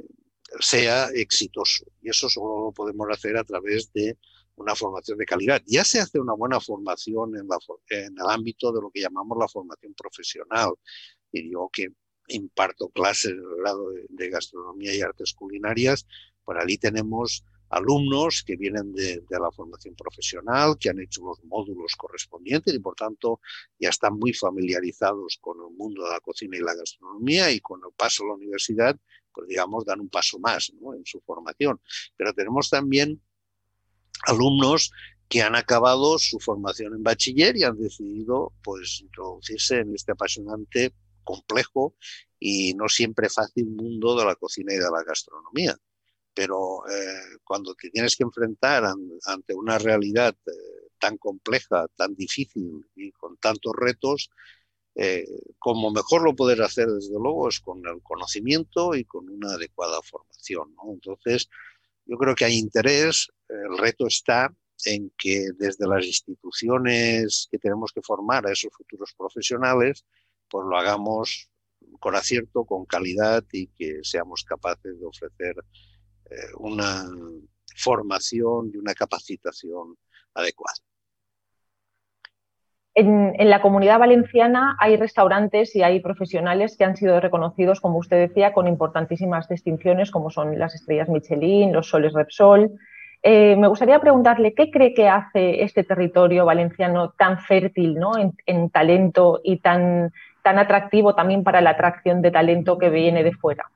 [0.59, 1.86] sea exitoso.
[2.01, 4.17] Y eso solo lo podemos hacer a través de
[4.55, 5.61] una formación de calidad.
[5.65, 7.47] Ya se hace una buena formación en,
[7.89, 10.73] el ámbito de lo que llamamos la formación profesional.
[11.32, 11.88] Y digo que
[12.28, 16.05] imparto clases en el grado de, de gastronomía y artes culinarias,
[16.43, 21.95] por allí tenemos alumnos que vienen de, la formación profesional, que han hecho los módulos
[21.95, 23.41] correspondientes y por tanto
[23.80, 27.82] ya están muy familiarizados con el mundo de la cocina y la gastronomía y con
[27.86, 28.97] el paso a la universidad,
[29.34, 31.80] pues digamos, dan un paso más en su formación.
[32.15, 33.22] Pero tenemos también
[34.26, 34.91] alumnos
[35.28, 40.93] que han acabado su formación en bachiller y han decidido pues introducirse en este apasionante,
[41.24, 41.95] complejo
[42.39, 45.78] y no siempre fácil mundo de la cocina y de la gastronomía
[46.38, 48.83] pero eh, cuando te tienes que enfrentar
[49.25, 54.29] ante una realidad eh, tan compleja, tan difícil y con tantos retos,
[54.93, 55.25] eh,
[55.57, 59.99] como mejor lo poder hacer, desde luego, es con el conocimiento y con una adecuada
[60.03, 60.75] formación.
[60.88, 61.49] Entonces,
[62.05, 64.53] yo creo que hay interés, el reto está
[64.85, 70.05] en que desde las instituciones que tenemos que formar a esos futuros profesionales,
[70.47, 71.49] pues lo hagamos
[71.99, 75.55] con acierto, con calidad y que seamos capaces de ofrecer
[76.30, 77.05] eh, una
[77.75, 79.95] formación y una capacitación
[80.34, 80.75] adecuada.
[82.95, 88.28] En, la comunidad valenciana hay restaurantes y hay profesionales que han sido reconocidos, como usted
[88.28, 92.71] decía, con importantísimas distinciones, como son las estrellas Michelin, los soles Repsol.
[93.21, 98.13] Eh, me gustaría preguntarle qué cree que hace este territorio valenciano tan fértil ¿no?
[98.17, 100.11] en, talento y tan,
[100.41, 103.69] tan atractivo también para la atracción de talento que viene de fuera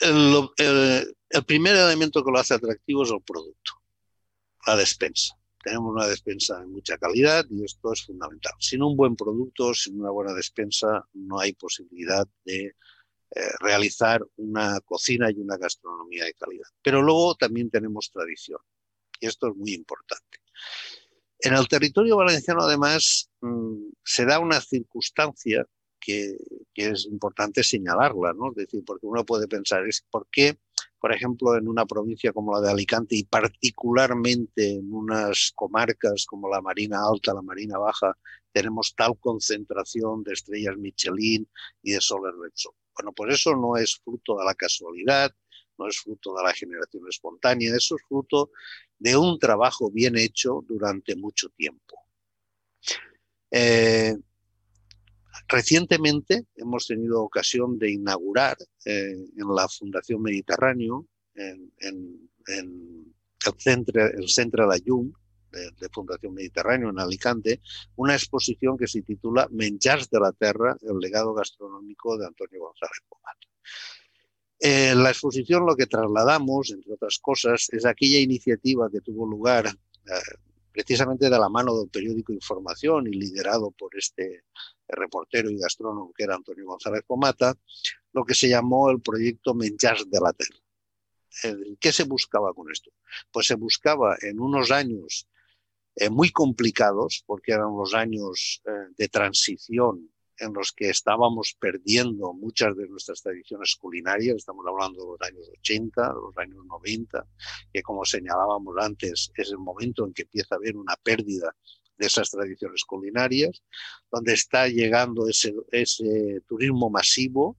[0.00, 3.72] el, primer elemento que lo hace atractivo es el producto,
[4.66, 5.36] la despensa.
[5.62, 8.52] Tenemos una despensa de mucha calidad y esto es fundamental.
[8.58, 14.78] Sin un buen producto, sin una buena despensa, no hay posibilidad de eh, realizar una
[14.80, 16.68] cocina y una gastronomía de calidad.
[16.82, 18.60] Pero luego también tenemos tradición
[19.20, 20.38] y esto es muy importante.
[21.40, 25.66] En el territorio valenciano, además, mm, se da una circunstancia
[26.04, 26.36] que,
[26.74, 28.50] es importante señalarla, ¿no?
[28.50, 30.58] Es decir, porque uno puede pensar, es por qué,
[30.98, 36.48] por ejemplo, en una provincia como la de Alicante y particularmente en unas comarcas como
[36.48, 38.16] la Marina Alta, la Marina Baja,
[38.52, 41.48] tenemos tal concentración de estrellas Michelin
[41.82, 42.74] y de soles Repsol.
[42.94, 45.34] Bueno, pues eso no es fruto de la casualidad,
[45.78, 48.50] no es fruto de la generación espontánea, eso es fruto
[48.98, 51.96] de un trabajo bien hecho durante mucho tiempo.
[53.50, 54.16] Eh,
[55.48, 63.14] Recientemente hemos tenido ocasión de inaugurar eh, en la Fundación Mediterráneo, en, el,
[63.58, 65.12] centro, el Centre de Llum,
[65.50, 67.60] de, Fundación Mediterráneo en Alicante,
[67.96, 72.98] una exposición que se titula Menjars de la Terra, el legado gastronómico de Antonio González
[73.08, 73.48] Pomato.
[74.60, 79.66] En la exposición lo que trasladamos, entre otras cosas, es aquella iniciativa que tuvo lugar
[79.66, 80.36] eh,
[80.74, 84.42] precisamente de la mano del periódico Información y liderado por este
[84.88, 87.54] reportero y gastrónomo que era Antonio González Comata,
[88.12, 90.58] lo que se llamó el proyecto Menjars de la Terra.
[91.78, 92.90] ¿Qué se buscaba con esto?
[93.30, 95.28] Pues se buscaba en unos años
[95.94, 102.32] eh, muy complicados, porque eran los años eh, de transición en los que estábamos perdiendo
[102.32, 107.26] muchas de nuestras tradiciones culinarias, estamos hablando de los años 80, los años 90,
[107.72, 111.54] que como señalábamos antes es el momento en que empieza a haber una pérdida
[111.96, 113.62] de esas tradiciones culinarias,
[114.10, 117.56] donde está llegando ese, ese turismo masivo,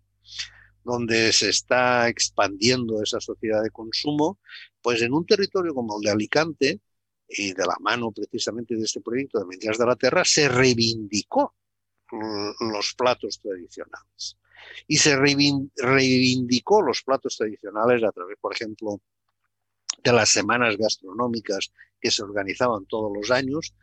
[0.83, 4.39] donde se está expandiendo esa sociedad de consumo,
[4.81, 6.81] pues en un territorio como el de Alicante,
[7.27, 11.55] y de la mano precisamente de este proyecto de Mentiras de la Tierra, se reivindicó
[12.59, 14.37] los platos tradicionales.
[14.87, 19.01] Y se reivindicó los platos tradicionales a través, por ejemplo,
[20.03, 23.73] de las semanas gastronómicas que se organizaban todos los años,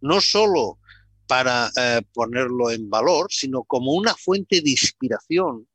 [0.00, 0.78] no solo
[1.26, 5.68] para eh, ponerlo en valor, sino como una fuente de inspiración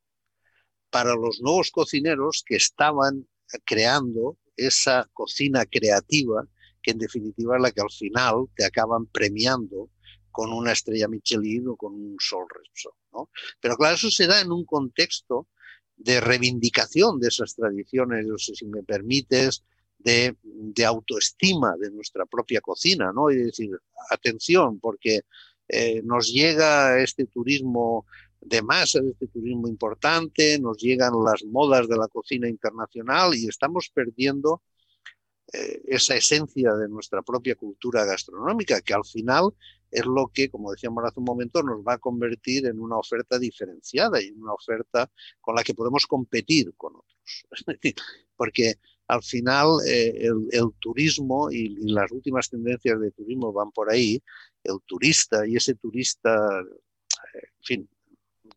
[0.90, 3.26] para los nuevos cocineros que estaban
[3.64, 6.46] creando esa cocina creativa
[6.82, 9.90] que en definitiva es la que al final te acaban premiando
[10.36, 12.92] con una estrella Michelin o con un sol Repsol.
[13.14, 13.30] ¿no?
[13.58, 15.48] Pero claro, eso se da en un contexto
[15.96, 19.64] de reivindicación de esas tradiciones, no sé si me permites,
[19.98, 20.36] de,
[20.84, 23.30] autoestima de nuestra propia cocina, ¿no?
[23.30, 23.70] Y decir,
[24.10, 25.22] atención, porque
[25.68, 28.04] eh, nos llega este turismo
[28.38, 33.88] de masa, este turismo importante, nos llegan las modas de la cocina internacional y estamos
[33.88, 34.60] perdiendo
[35.50, 39.54] eh, esa esencia de nuestra propia cultura gastronómica, que al final
[39.90, 43.38] es lo que, como decíamos hace un momento, nos va a convertir en una oferta
[43.38, 45.10] diferenciada y en una oferta
[45.40, 47.44] con la que podemos competir con otros.
[48.36, 48.74] Porque
[49.08, 54.22] al final eh, el, turismo y, las últimas tendencias de turismo van por ahí,
[54.64, 57.88] el turista y ese turista, eh, en fin,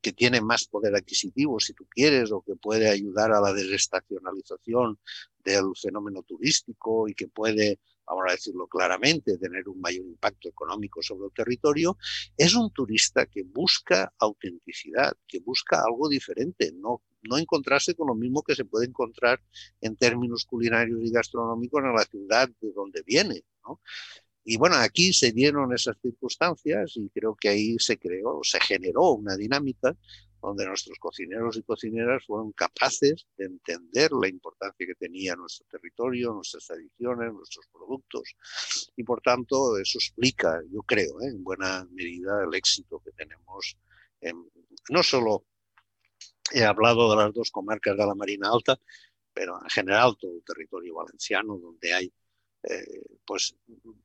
[0.02, 5.00] que tiene más poder adquisitivo, si tú quieres, o que puede ayudar a la desestacionalización
[5.44, 11.02] del fenómeno turístico y que puede, vamos a decirlo claramente, tener un mayor impacto económico
[11.02, 11.98] sobre el territorio,
[12.38, 18.16] es un turista que busca autenticidad, que busca algo diferente, no, no encontrarse con lo
[18.16, 19.42] mismo que se puede encontrar
[19.82, 23.44] en términos culinarios y gastronómicos en la ciudad de donde viene.
[23.66, 23.82] ¿no?
[24.44, 29.12] Y bueno, aquí se dieron esas circunstancias y creo que ahí se creó, se generó
[29.12, 29.96] una dinámica
[30.42, 36.34] donde nuestros cocineros y cocineras fueron capaces de entender la importancia que tenía nuestro territorio,
[36.34, 38.36] nuestras tradiciones, nuestros productos.
[38.96, 41.28] Y por tanto, eso explica, yo creo, ¿eh?
[41.28, 43.78] en buena medida el éxito que tenemos.
[44.90, 45.46] no solo
[46.52, 48.80] he hablado de las dos comarcas de la Marina Alta,
[49.34, 52.14] pero en general todo el territorio valenciano, donde hay
[52.64, 53.56] eh, pues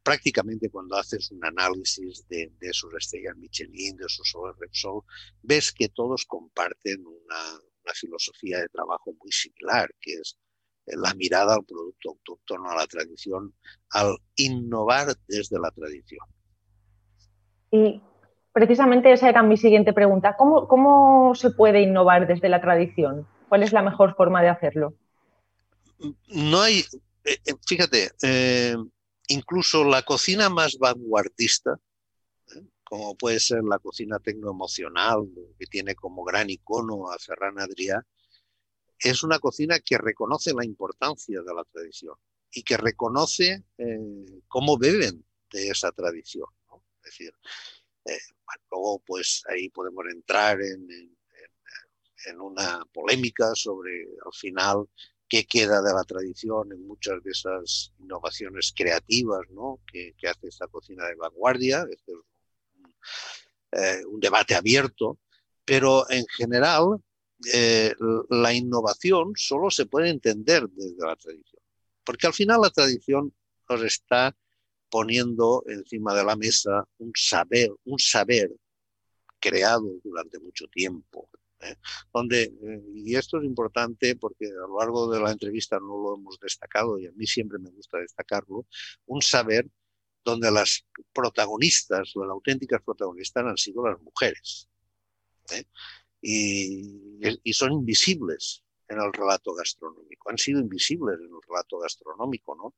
[0.02, 5.02] prácticamente cuando haces un análisis de, de, esos estrellas Michelin, de esos soles Repsol,
[5.42, 7.61] ves que todos comparten una,
[7.94, 10.38] filosofía de trabajo muy similar, que es
[10.86, 13.55] la mirada al producto autóctono, a la tradición,
[13.90, 16.26] al innovar desde la tradición.
[17.70, 18.02] Y
[18.52, 20.34] precisamente esa era mi siguiente pregunta.
[20.36, 23.28] ¿Cómo, cómo se puede innovar desde la tradición?
[23.50, 24.94] ¿Cuál es la mejor forma de hacerlo?
[26.28, 26.84] No hay,
[27.25, 28.77] eh, eh, fíjate, eh,
[29.29, 31.81] incluso la cocina más vanguardista,
[32.85, 35.27] como puede ser la cocina tecnoemocional,
[35.59, 38.05] que tiene como gran icono a Ferran Adrià,
[38.99, 42.14] es una cocina que reconoce la importancia de la tradición
[42.53, 43.64] y que reconoce
[44.47, 46.47] cómo beben de esa tradición.
[47.03, 47.33] Es decir,
[48.70, 50.87] luego pues ahí podemos entrar en,
[52.27, 54.89] en, una polémica sobre al final
[55.29, 59.81] qué queda de la tradición en muchas de esas innovaciones creativas ¿no?
[59.87, 61.87] que, hace esta cocina de vanguardia.
[61.91, 62.95] Este es un,
[63.72, 65.18] eh, debate abierto,
[65.64, 66.99] pero en general
[67.53, 67.95] eh,
[68.31, 71.62] la innovación solo se puede entender desde la tradición,
[72.05, 73.35] porque al final la tradición
[73.68, 74.37] nos está
[74.89, 78.53] poniendo encima de la mesa un saber, un saber
[79.41, 81.29] creado durante mucho tiempo,
[81.64, 81.76] ¿eh?
[82.12, 86.16] donde, eh, y esto es importante porque a lo largo de la entrevista no lo
[86.16, 88.66] hemos destacado y a mí siempre me gusta destacarlo,
[89.06, 89.68] un saber
[90.24, 94.68] donde las protagonistas, las auténticas protagonistas han sido las mujeres.
[95.52, 95.64] ¿eh?
[96.20, 102.56] Y, y, son invisibles en el relato gastronómico, han sido invisibles en el relato gastronómico.
[102.56, 102.74] ¿no?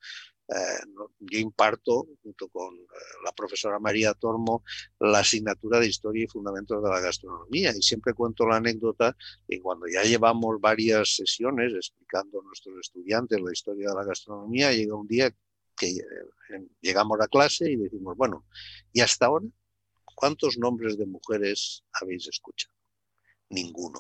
[0.48, 2.86] Eh, yo imparto, junto con eh,
[3.24, 4.62] la profesora María Tormo,
[5.00, 7.72] la asignatura de Historia y Fundamentos de la Gastronomía.
[7.76, 9.16] Y siempre cuento la anécdota
[9.48, 14.72] que cuando ya llevamos varias sesiones explicando a nuestros estudiantes la historia de la gastronomía,
[14.72, 15.34] llega un día
[15.76, 18.46] que eh, llegamos a clase y decimos, bueno,
[18.92, 19.46] ¿y hasta ahora
[20.14, 22.72] cuántos nombres de mujeres habéis escuchado?
[23.48, 23.98] Ninguno.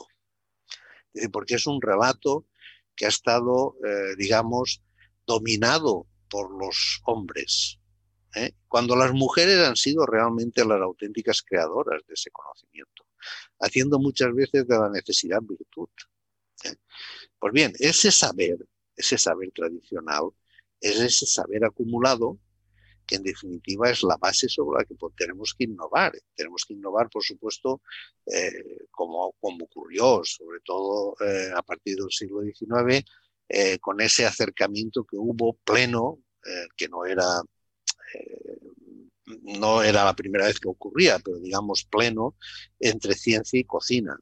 [1.32, 2.46] Porque es un relato
[2.94, 3.76] que ha estado,
[4.18, 4.82] digamos,
[5.26, 7.78] dominado por los hombres,
[8.34, 8.52] ¿eh?
[8.68, 13.06] cuando las mujeres han sido realmente las auténticas creadoras de ese conocimiento,
[13.60, 15.88] haciendo muchas veces de la necesidad virtud.
[16.64, 16.76] ¿eh?
[17.38, 18.58] Pues bien, ese saber,
[18.96, 20.30] ese saber tradicional,
[20.80, 22.38] es ese saber acumulado
[23.06, 26.12] que en definitiva es la base sobre la que tenemos que innovar.
[26.34, 27.80] Tenemos que innovar, por supuesto,
[28.26, 31.14] eh, como, como ocurrió, sobre todo
[31.54, 33.04] a partir del siglo XIX,
[33.48, 37.24] eh, con ese acercamiento que hubo pleno, eh, que no era,
[38.14, 38.58] eh,
[39.42, 42.36] no era la primera vez que ocurría, pero digamos pleno,
[42.80, 44.18] entre ciencia y cocina,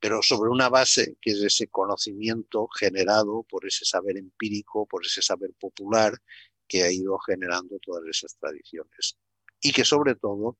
[0.00, 5.22] pero sobre una base que es ese conocimiento generado por ese saber empírico, por ese
[5.22, 6.14] saber popular
[6.68, 9.16] que ha ido generando todas esas tradiciones
[9.60, 10.58] y que sobre todo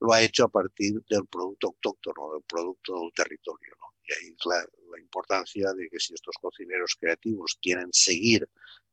[0.00, 3.74] lo ha hecho a partir del producto autóctono, del producto del territorio.
[4.06, 4.64] Y ahí es la,
[4.98, 8.48] importancia de que si estos cocineros creativos quieren seguir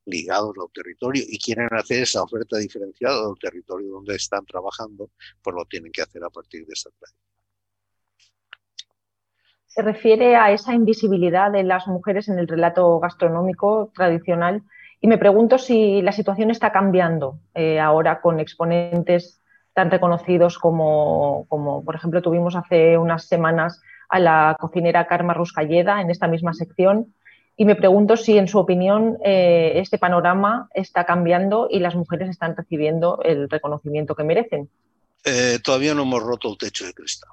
[0.05, 5.11] ligados al territorio y quieren hacer esa oferta diferenciada del territorio donde están trabajando,
[5.41, 7.23] pues lo tienen que hacer a partir de esa tradición.
[9.67, 14.61] Se refiere a esa invisibilidad de las mujeres en el relato gastronómico tradicional
[14.99, 19.41] y me pregunto si la situación está cambiando eh, ahora con exponentes
[19.73, 23.81] tan reconocidos como, como, por ejemplo, tuvimos hace unas semanas
[24.13, 27.15] a la cocinera Karma Ruscalleda en esta misma sección
[27.55, 32.29] y me pregunto si, en su opinión, eh, este panorama está cambiando y las mujeres
[32.29, 34.69] están recibiendo el reconocimiento que merecen.
[35.23, 37.31] Eh, todavía no hemos roto el techo de cristal.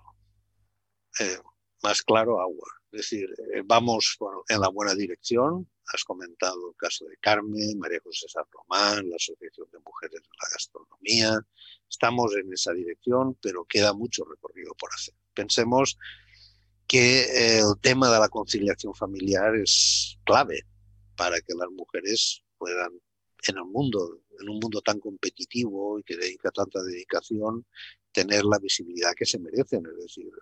[1.21, 1.39] Eh,
[1.83, 2.69] más claro, agua.
[2.93, 3.29] Es decir,
[3.67, 4.19] vamos
[4.49, 5.69] en la buena dirección.
[5.93, 10.39] Has comentado el caso de Carmen, María José San Román, la Asociación de Mujeres en
[10.43, 11.41] la Gastronomía.
[11.89, 15.15] Estamos en esa dirección, pero queda mucho recorrido por hacer.
[15.35, 15.97] Pensemos
[16.91, 20.67] que eh, el tema de la conciliación familiar es clave
[21.17, 22.91] para que las mujeres puedan,
[23.47, 27.65] en el mundo, en un mundo tan competitivo y que dedica tanta dedicación,
[28.11, 29.87] tener la visibilidad que se merecen.
[29.87, 30.33] Es decir,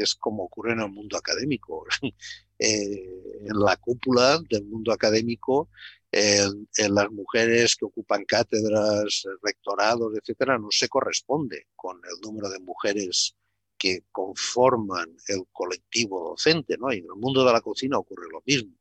[0.00, 1.84] es como ocurre en el mundo académico.
[2.60, 5.68] Eh, en la cúpula del mundo académico,
[6.10, 12.58] en las mujeres que ocupan cátedras, rectorados, etcétera, no se corresponde con el número de
[12.58, 13.36] mujeres
[13.78, 16.92] que conforman el colectivo docente, ¿no?
[16.92, 18.72] Y en el mundo de la cocina ocurre lo mismo.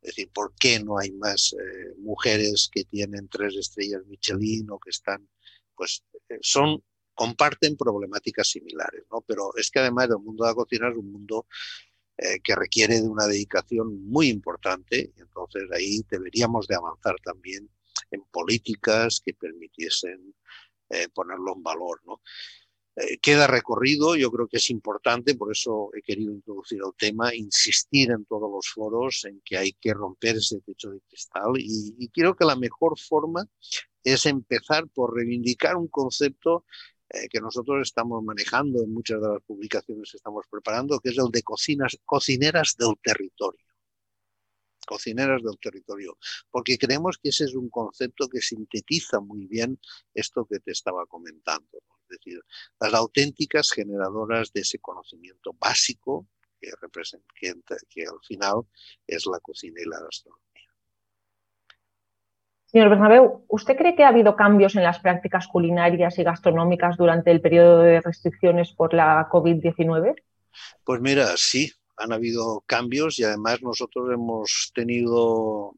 [0.00, 4.78] Es decir, ¿por qué no hay más eh, mujeres que tienen tres estrellas Michelin o
[4.78, 5.28] que están,
[5.76, 6.82] pues, eh, son,
[7.14, 9.20] comparten problemáticas similares, ¿no?
[9.22, 11.46] Pero es que además el mundo de la cocina es un mundo
[12.16, 17.70] eh, que requiere de una dedicación muy importante entonces ahí deberíamos de avanzar también
[18.10, 20.34] en políticas que permitiesen
[21.14, 22.20] ponerlo en valor, ¿no?
[22.96, 27.34] Eh, queda recorrido, yo creo que es importante, por eso he querido introducir el tema,
[27.34, 31.94] insistir en todos los foros en que hay que romper ese techo de cristal y,
[31.98, 33.46] y creo que la mejor forma
[34.04, 36.64] es empezar por reivindicar un concepto
[37.12, 41.18] eh, que nosotros estamos manejando en muchas de las publicaciones que estamos preparando, que es
[41.18, 43.66] el de cocinas, cocineras del territorio.
[44.86, 46.16] Cocineras del territorio,
[46.50, 49.78] porque creemos que ese es un concepto que sintetiza muy bien
[50.14, 51.78] esto que te estaba comentando,
[52.12, 52.40] decir,
[52.80, 56.26] las auténticas generadoras de ese conocimiento básico
[56.60, 58.62] que, representa, que, al final
[59.06, 60.42] es la cocina y la gastronomía.
[62.66, 67.30] Señor Bernabeu, ¿usted cree que ha habido cambios en las prácticas culinarias y gastronómicas durante
[67.30, 70.14] el periodo de restricciones por la COVID-19?
[70.84, 75.74] Pues mira, sí, han habido cambios y además nosotros hemos tenido,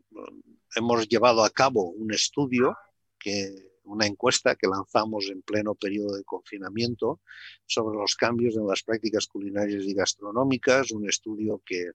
[0.77, 2.77] hemos llevado a cabo un estudio,
[3.19, 7.21] que, una encuesta que lanzamos en pleno periodo de confinamiento
[7.67, 11.93] sobre los cambios en las prácticas culinarias y gastronómicas, un estudio que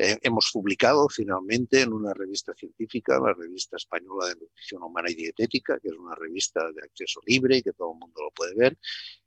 [0.00, 5.16] eh, hemos publicado finalmente en una revista científica, la revista española de nutrición humana y
[5.16, 8.54] dietética, que es una revista de acceso libre y que todo el mundo lo puede
[8.54, 8.78] ver.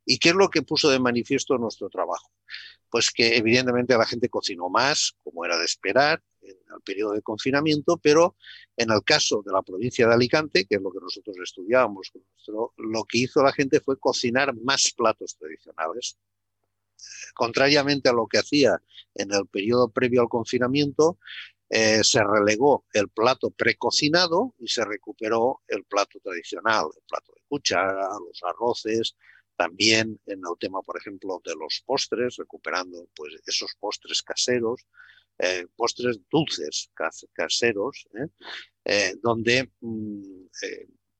[0.06, 2.32] ¿Y qué es lo que puso de manifiesto nuestro trabajo?
[2.88, 7.22] Pues que evidentemente la gente cocinó más, como era de esperar, en el periodo de
[7.22, 8.36] confinamiento, pero
[8.76, 12.12] en el caso de la provincia de Alicante, que es lo que nosotros estudiábamos,
[12.76, 16.18] lo que hizo la gente fue cocinar más platos tradicionales,
[17.34, 18.80] contrariamente a lo que hacía
[19.14, 21.18] en el periodo previo al confinamiento,
[21.68, 27.42] eh, se relegó el plato precocinado y se recuperó el plato tradicional, el plato de
[27.48, 29.16] cuchara, los arroces,
[29.56, 34.86] también en el tema, por ejemplo, de los postres, recuperando pues, esos postres caseros,
[35.38, 36.90] eh, postres dulces
[37.34, 38.06] caseros,
[38.84, 39.14] ¿eh?
[39.22, 40.46] donde mm,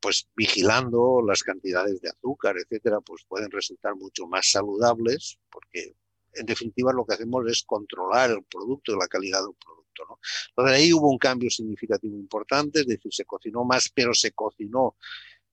[0.03, 5.95] pues vigilando las cantidades de azúcar, etcétera, pues pueden resultar mucho más saludables, porque
[6.35, 10.05] en definitiva lo que hacemos es controlar el producto y la calidad del producto.
[10.09, 10.19] ¿no?
[10.49, 14.97] Entonces ahí hubo un cambio significativo importante, es decir, se cocinó más, pero se cocinó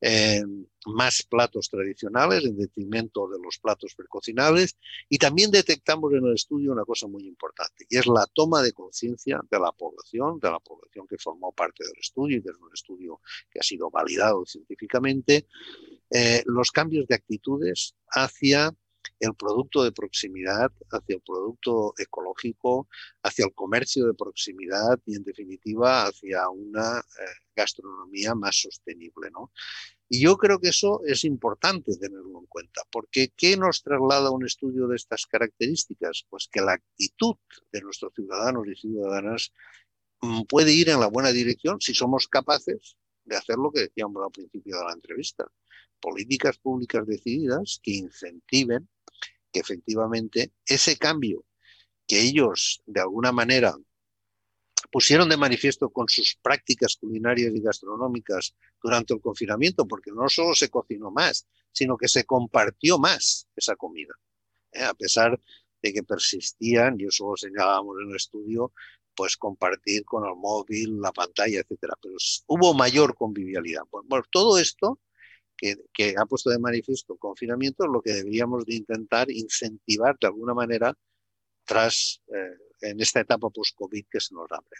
[0.01, 0.43] eh,
[0.85, 4.77] más platos tradicionales en detrimento de los platos precocinables
[5.09, 8.71] y también detectamos en el estudio una cosa muy importante y es la toma de
[8.71, 12.73] conciencia de la población, de la población que formó parte del estudio y que un
[12.73, 13.21] estudio
[13.51, 15.47] que ha sido validado científicamente,
[16.09, 18.73] eh, los cambios de actitudes hacia
[19.19, 22.87] el producto de proximidad, hacia el producto ecológico,
[23.23, 27.03] hacia el comercio de proximidad y en definitiva hacia una eh,
[27.55, 29.29] gastronomía más sostenible.
[29.31, 29.51] ¿no?
[30.11, 34.43] Y yo creo que eso es importante tenerlo en cuenta, porque ¿qué nos traslada un
[34.43, 36.25] estudio de estas características?
[36.29, 37.35] Pues que la actitud
[37.71, 39.53] de nuestros ciudadanos y ciudadanas
[40.21, 44.23] mm, puede ir en la buena dirección si somos capaces de hacer lo que decíamos
[44.23, 45.45] al principio de la entrevista.
[45.99, 48.89] Políticas públicas decididas que incentiven
[49.51, 51.45] que efectivamente ese cambio
[52.07, 53.75] que ellos de alguna manera
[54.91, 60.55] pusieron de manifiesto con sus prácticas culinarias y gastronómicas durante el confinamiento, porque no solo
[60.55, 64.13] se cocinó más, sino que se compartió más esa comida.
[64.71, 64.83] ¿eh?
[64.83, 65.39] A pesar
[65.81, 68.73] de que persistían, y eso lo señalábamos en el estudio,
[69.15, 71.95] pues compartir con el móvil, la pantalla, etcétera.
[72.01, 72.15] Pero
[72.47, 73.83] hubo mayor convivialidad.
[73.91, 74.99] Bueno, todo esto
[75.59, 80.53] que, ha puesto de manifiesto el confinamiento lo que deberíamos de intentar incentivar de alguna
[80.53, 80.93] manera
[81.65, 84.79] tras eh, en esta etapa post-COVID que se nos abre.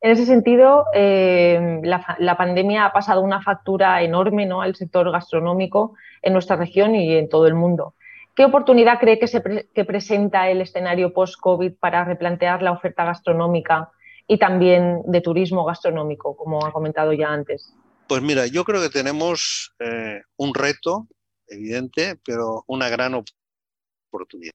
[0.00, 4.60] En ese sentido, eh, la, pandemia ha pasado una factura enorme ¿no?
[4.60, 7.94] al sector gastronómico en nuestra región y en todo el mundo.
[8.34, 9.40] ¿Qué oportunidad cree que, se
[9.84, 13.90] presenta el escenario post-COVID para replantear la oferta gastronómica
[14.26, 17.76] y también de turismo gastronómico, como ha comentado ya antes?
[18.08, 21.08] Pues mira, yo creo que tenemos eh, un reto
[21.46, 23.14] evidente, pero una gran
[24.10, 24.52] oportunidad.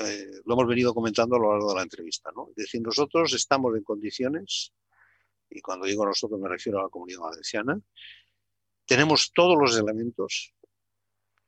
[0.00, 2.30] Eh, lo hemos venido comentando a lo largo de la entrevista.
[2.34, 2.48] ¿no?
[2.50, 4.72] Es decir, nosotros estamos en condiciones,
[5.50, 7.78] y cuando digo nosotros me refiero a la comunidad valenciana,
[8.86, 10.54] tenemos todos los elementos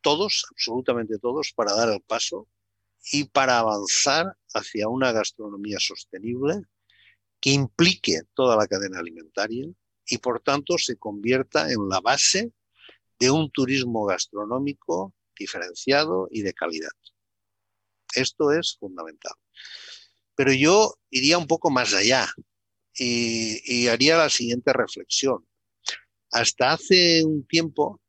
[0.06, 2.46] todos, absolutamente todos, para dar el paso
[3.10, 6.62] y para avanzar hacia una gastronomía sostenible
[7.40, 9.66] que implique toda la cadena alimentaria
[10.08, 12.52] y por tanto se convierta en la base
[13.18, 16.90] de un turismo gastronómico diferenciado y de calidad.
[18.14, 19.34] Esto es fundamental.
[20.34, 22.28] Pero yo iría un poco más allá
[22.94, 25.46] y, haría la siguiente reflexión.
[26.30, 28.00] Hasta hace un tiempo,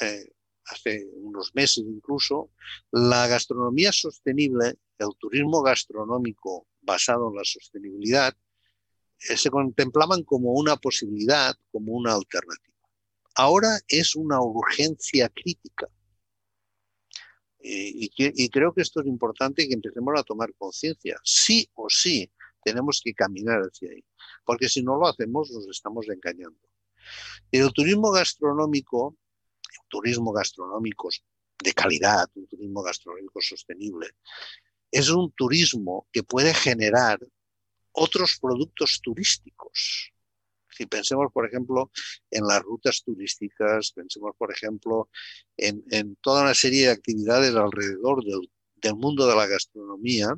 [0.00, 0.26] eh,
[0.66, 2.50] hace unos meses incluso,
[2.90, 8.36] la gastronomía sostenible, el turismo gastronómico basado en la sostenibilidad,
[9.18, 12.74] se contemplaban como una posibilidad, como una alternativa.
[13.36, 15.88] Ahora es una urgencia crítica.
[17.66, 21.18] Y, y, creo que esto es importante que empecemos a tomar conciencia.
[21.24, 22.30] Sí o sí
[22.62, 24.04] tenemos que caminar hacia ahí,
[24.44, 26.60] porque si no lo hacemos nos estamos engañando.
[27.50, 29.16] El turismo gastronómico
[29.94, 31.08] turismo gastronómico
[31.62, 34.08] de calidad, un turismo gastronómico sostenible,
[34.90, 37.20] es un turismo que puede generar
[37.94, 40.12] otros productos turísticos.
[40.70, 41.90] Si pensemos, por ejemplo,
[42.30, 45.08] en las rutas turísticas, pensemos, por ejemplo,
[45.56, 50.34] en, toda una serie de actividades alrededor del, mundo de la gastronomía,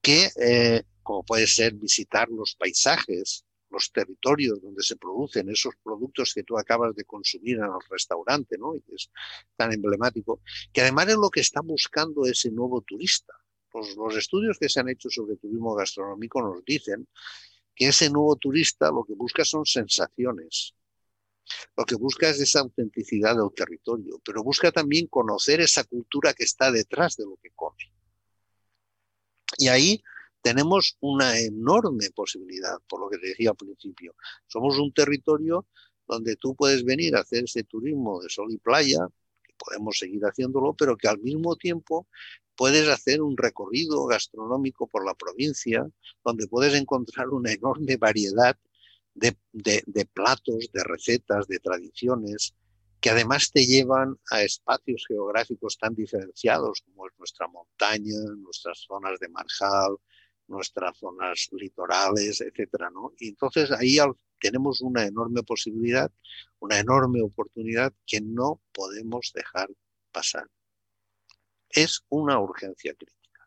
[0.00, 6.32] que, eh, como puede ser visitar los paisajes, los territorios donde se producen esos productos
[6.32, 8.74] que tú acabas de consumir en el restaurante, ¿no?
[8.76, 9.10] Y es
[9.56, 10.40] tan emblemático,
[10.72, 13.34] que además es lo que está buscando ese nuevo turista.
[13.96, 17.08] Los estudios que se han hecho sobre turismo gastronómico nos dicen
[17.74, 20.74] que ese nuevo turista lo que busca son sensaciones.
[21.76, 26.44] Lo que busca es esa autenticidad del territorio, pero busca también conocer esa cultura que
[26.44, 27.92] está detrás de lo que come.
[29.58, 30.02] Y ahí
[30.42, 34.14] tenemos una enorme posibilidad, por lo que te decía al principio.
[34.46, 35.66] Somos un territorio
[36.06, 39.08] donde tú puedes venir a hacer ese turismo de sol y playa,
[39.42, 42.06] que podemos seguir haciéndolo, pero que al mismo tiempo
[42.56, 45.86] puedes hacer un recorrido gastronómico por la provincia,
[46.24, 48.56] donde puedes encontrar una enorme variedad
[49.14, 49.36] de,
[50.12, 52.54] platos, de recetas, de tradiciones,
[53.00, 59.18] que además te llevan a espacios geográficos tan diferenciados como es nuestra montaña, nuestras zonas
[59.20, 59.96] de marjal,
[60.48, 62.90] nuestras zonas litorales, etcétera.
[63.18, 63.98] Y entonces ahí
[64.40, 66.10] tenemos una enorme posibilidad,
[66.58, 69.68] una enorme oportunidad que no podemos dejar
[70.12, 70.46] pasar.
[71.76, 73.46] Es una urgencia crítica.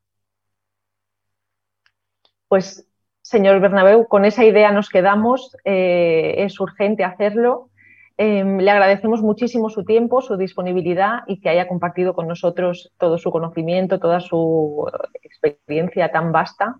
[2.47, 2.87] Pues,
[3.21, 5.55] señor Bernabeu, con esa idea nos quedamos.
[5.65, 7.69] Eh, es urgente hacerlo.
[8.17, 13.17] Em, le agradecemos muchísimo su tiempo, su disponibilidad y que haya compartido con nosotros todo
[13.17, 14.85] su conocimiento, toda su
[15.21, 16.75] experiencia tan vasta.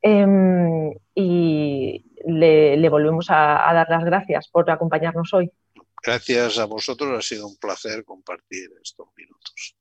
[0.00, 5.50] Em, y le, volvemos a, dar las gracias por acompañarnos hoy.
[6.02, 9.77] Gracias a vosotros, ha sido un placer compartir estos minutos.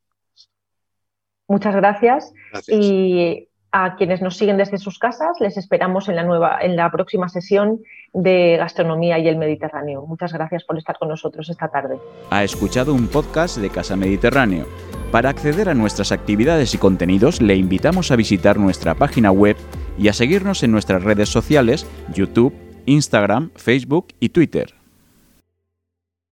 [1.48, 2.34] Muchas gracias.
[2.68, 6.89] Y a quienes nos siguen desde sus casas, les esperamos en la nueva, en la
[6.91, 7.82] próxima sesión
[8.14, 10.06] de Gastronomía y el Mediterráneo.
[10.06, 11.98] Muchas gracias por estar con nosotros esta tarde.
[12.30, 14.66] Ha escuchado un podcast de Casa Mediterráneo.
[15.12, 19.56] Para acceder a nuestras actividades y contenidos, le invitamos a visitar nuestra página web
[19.98, 22.54] y a seguirnos en nuestras redes sociales, YouTube,
[22.86, 24.77] Instagram, Facebook y Twitter.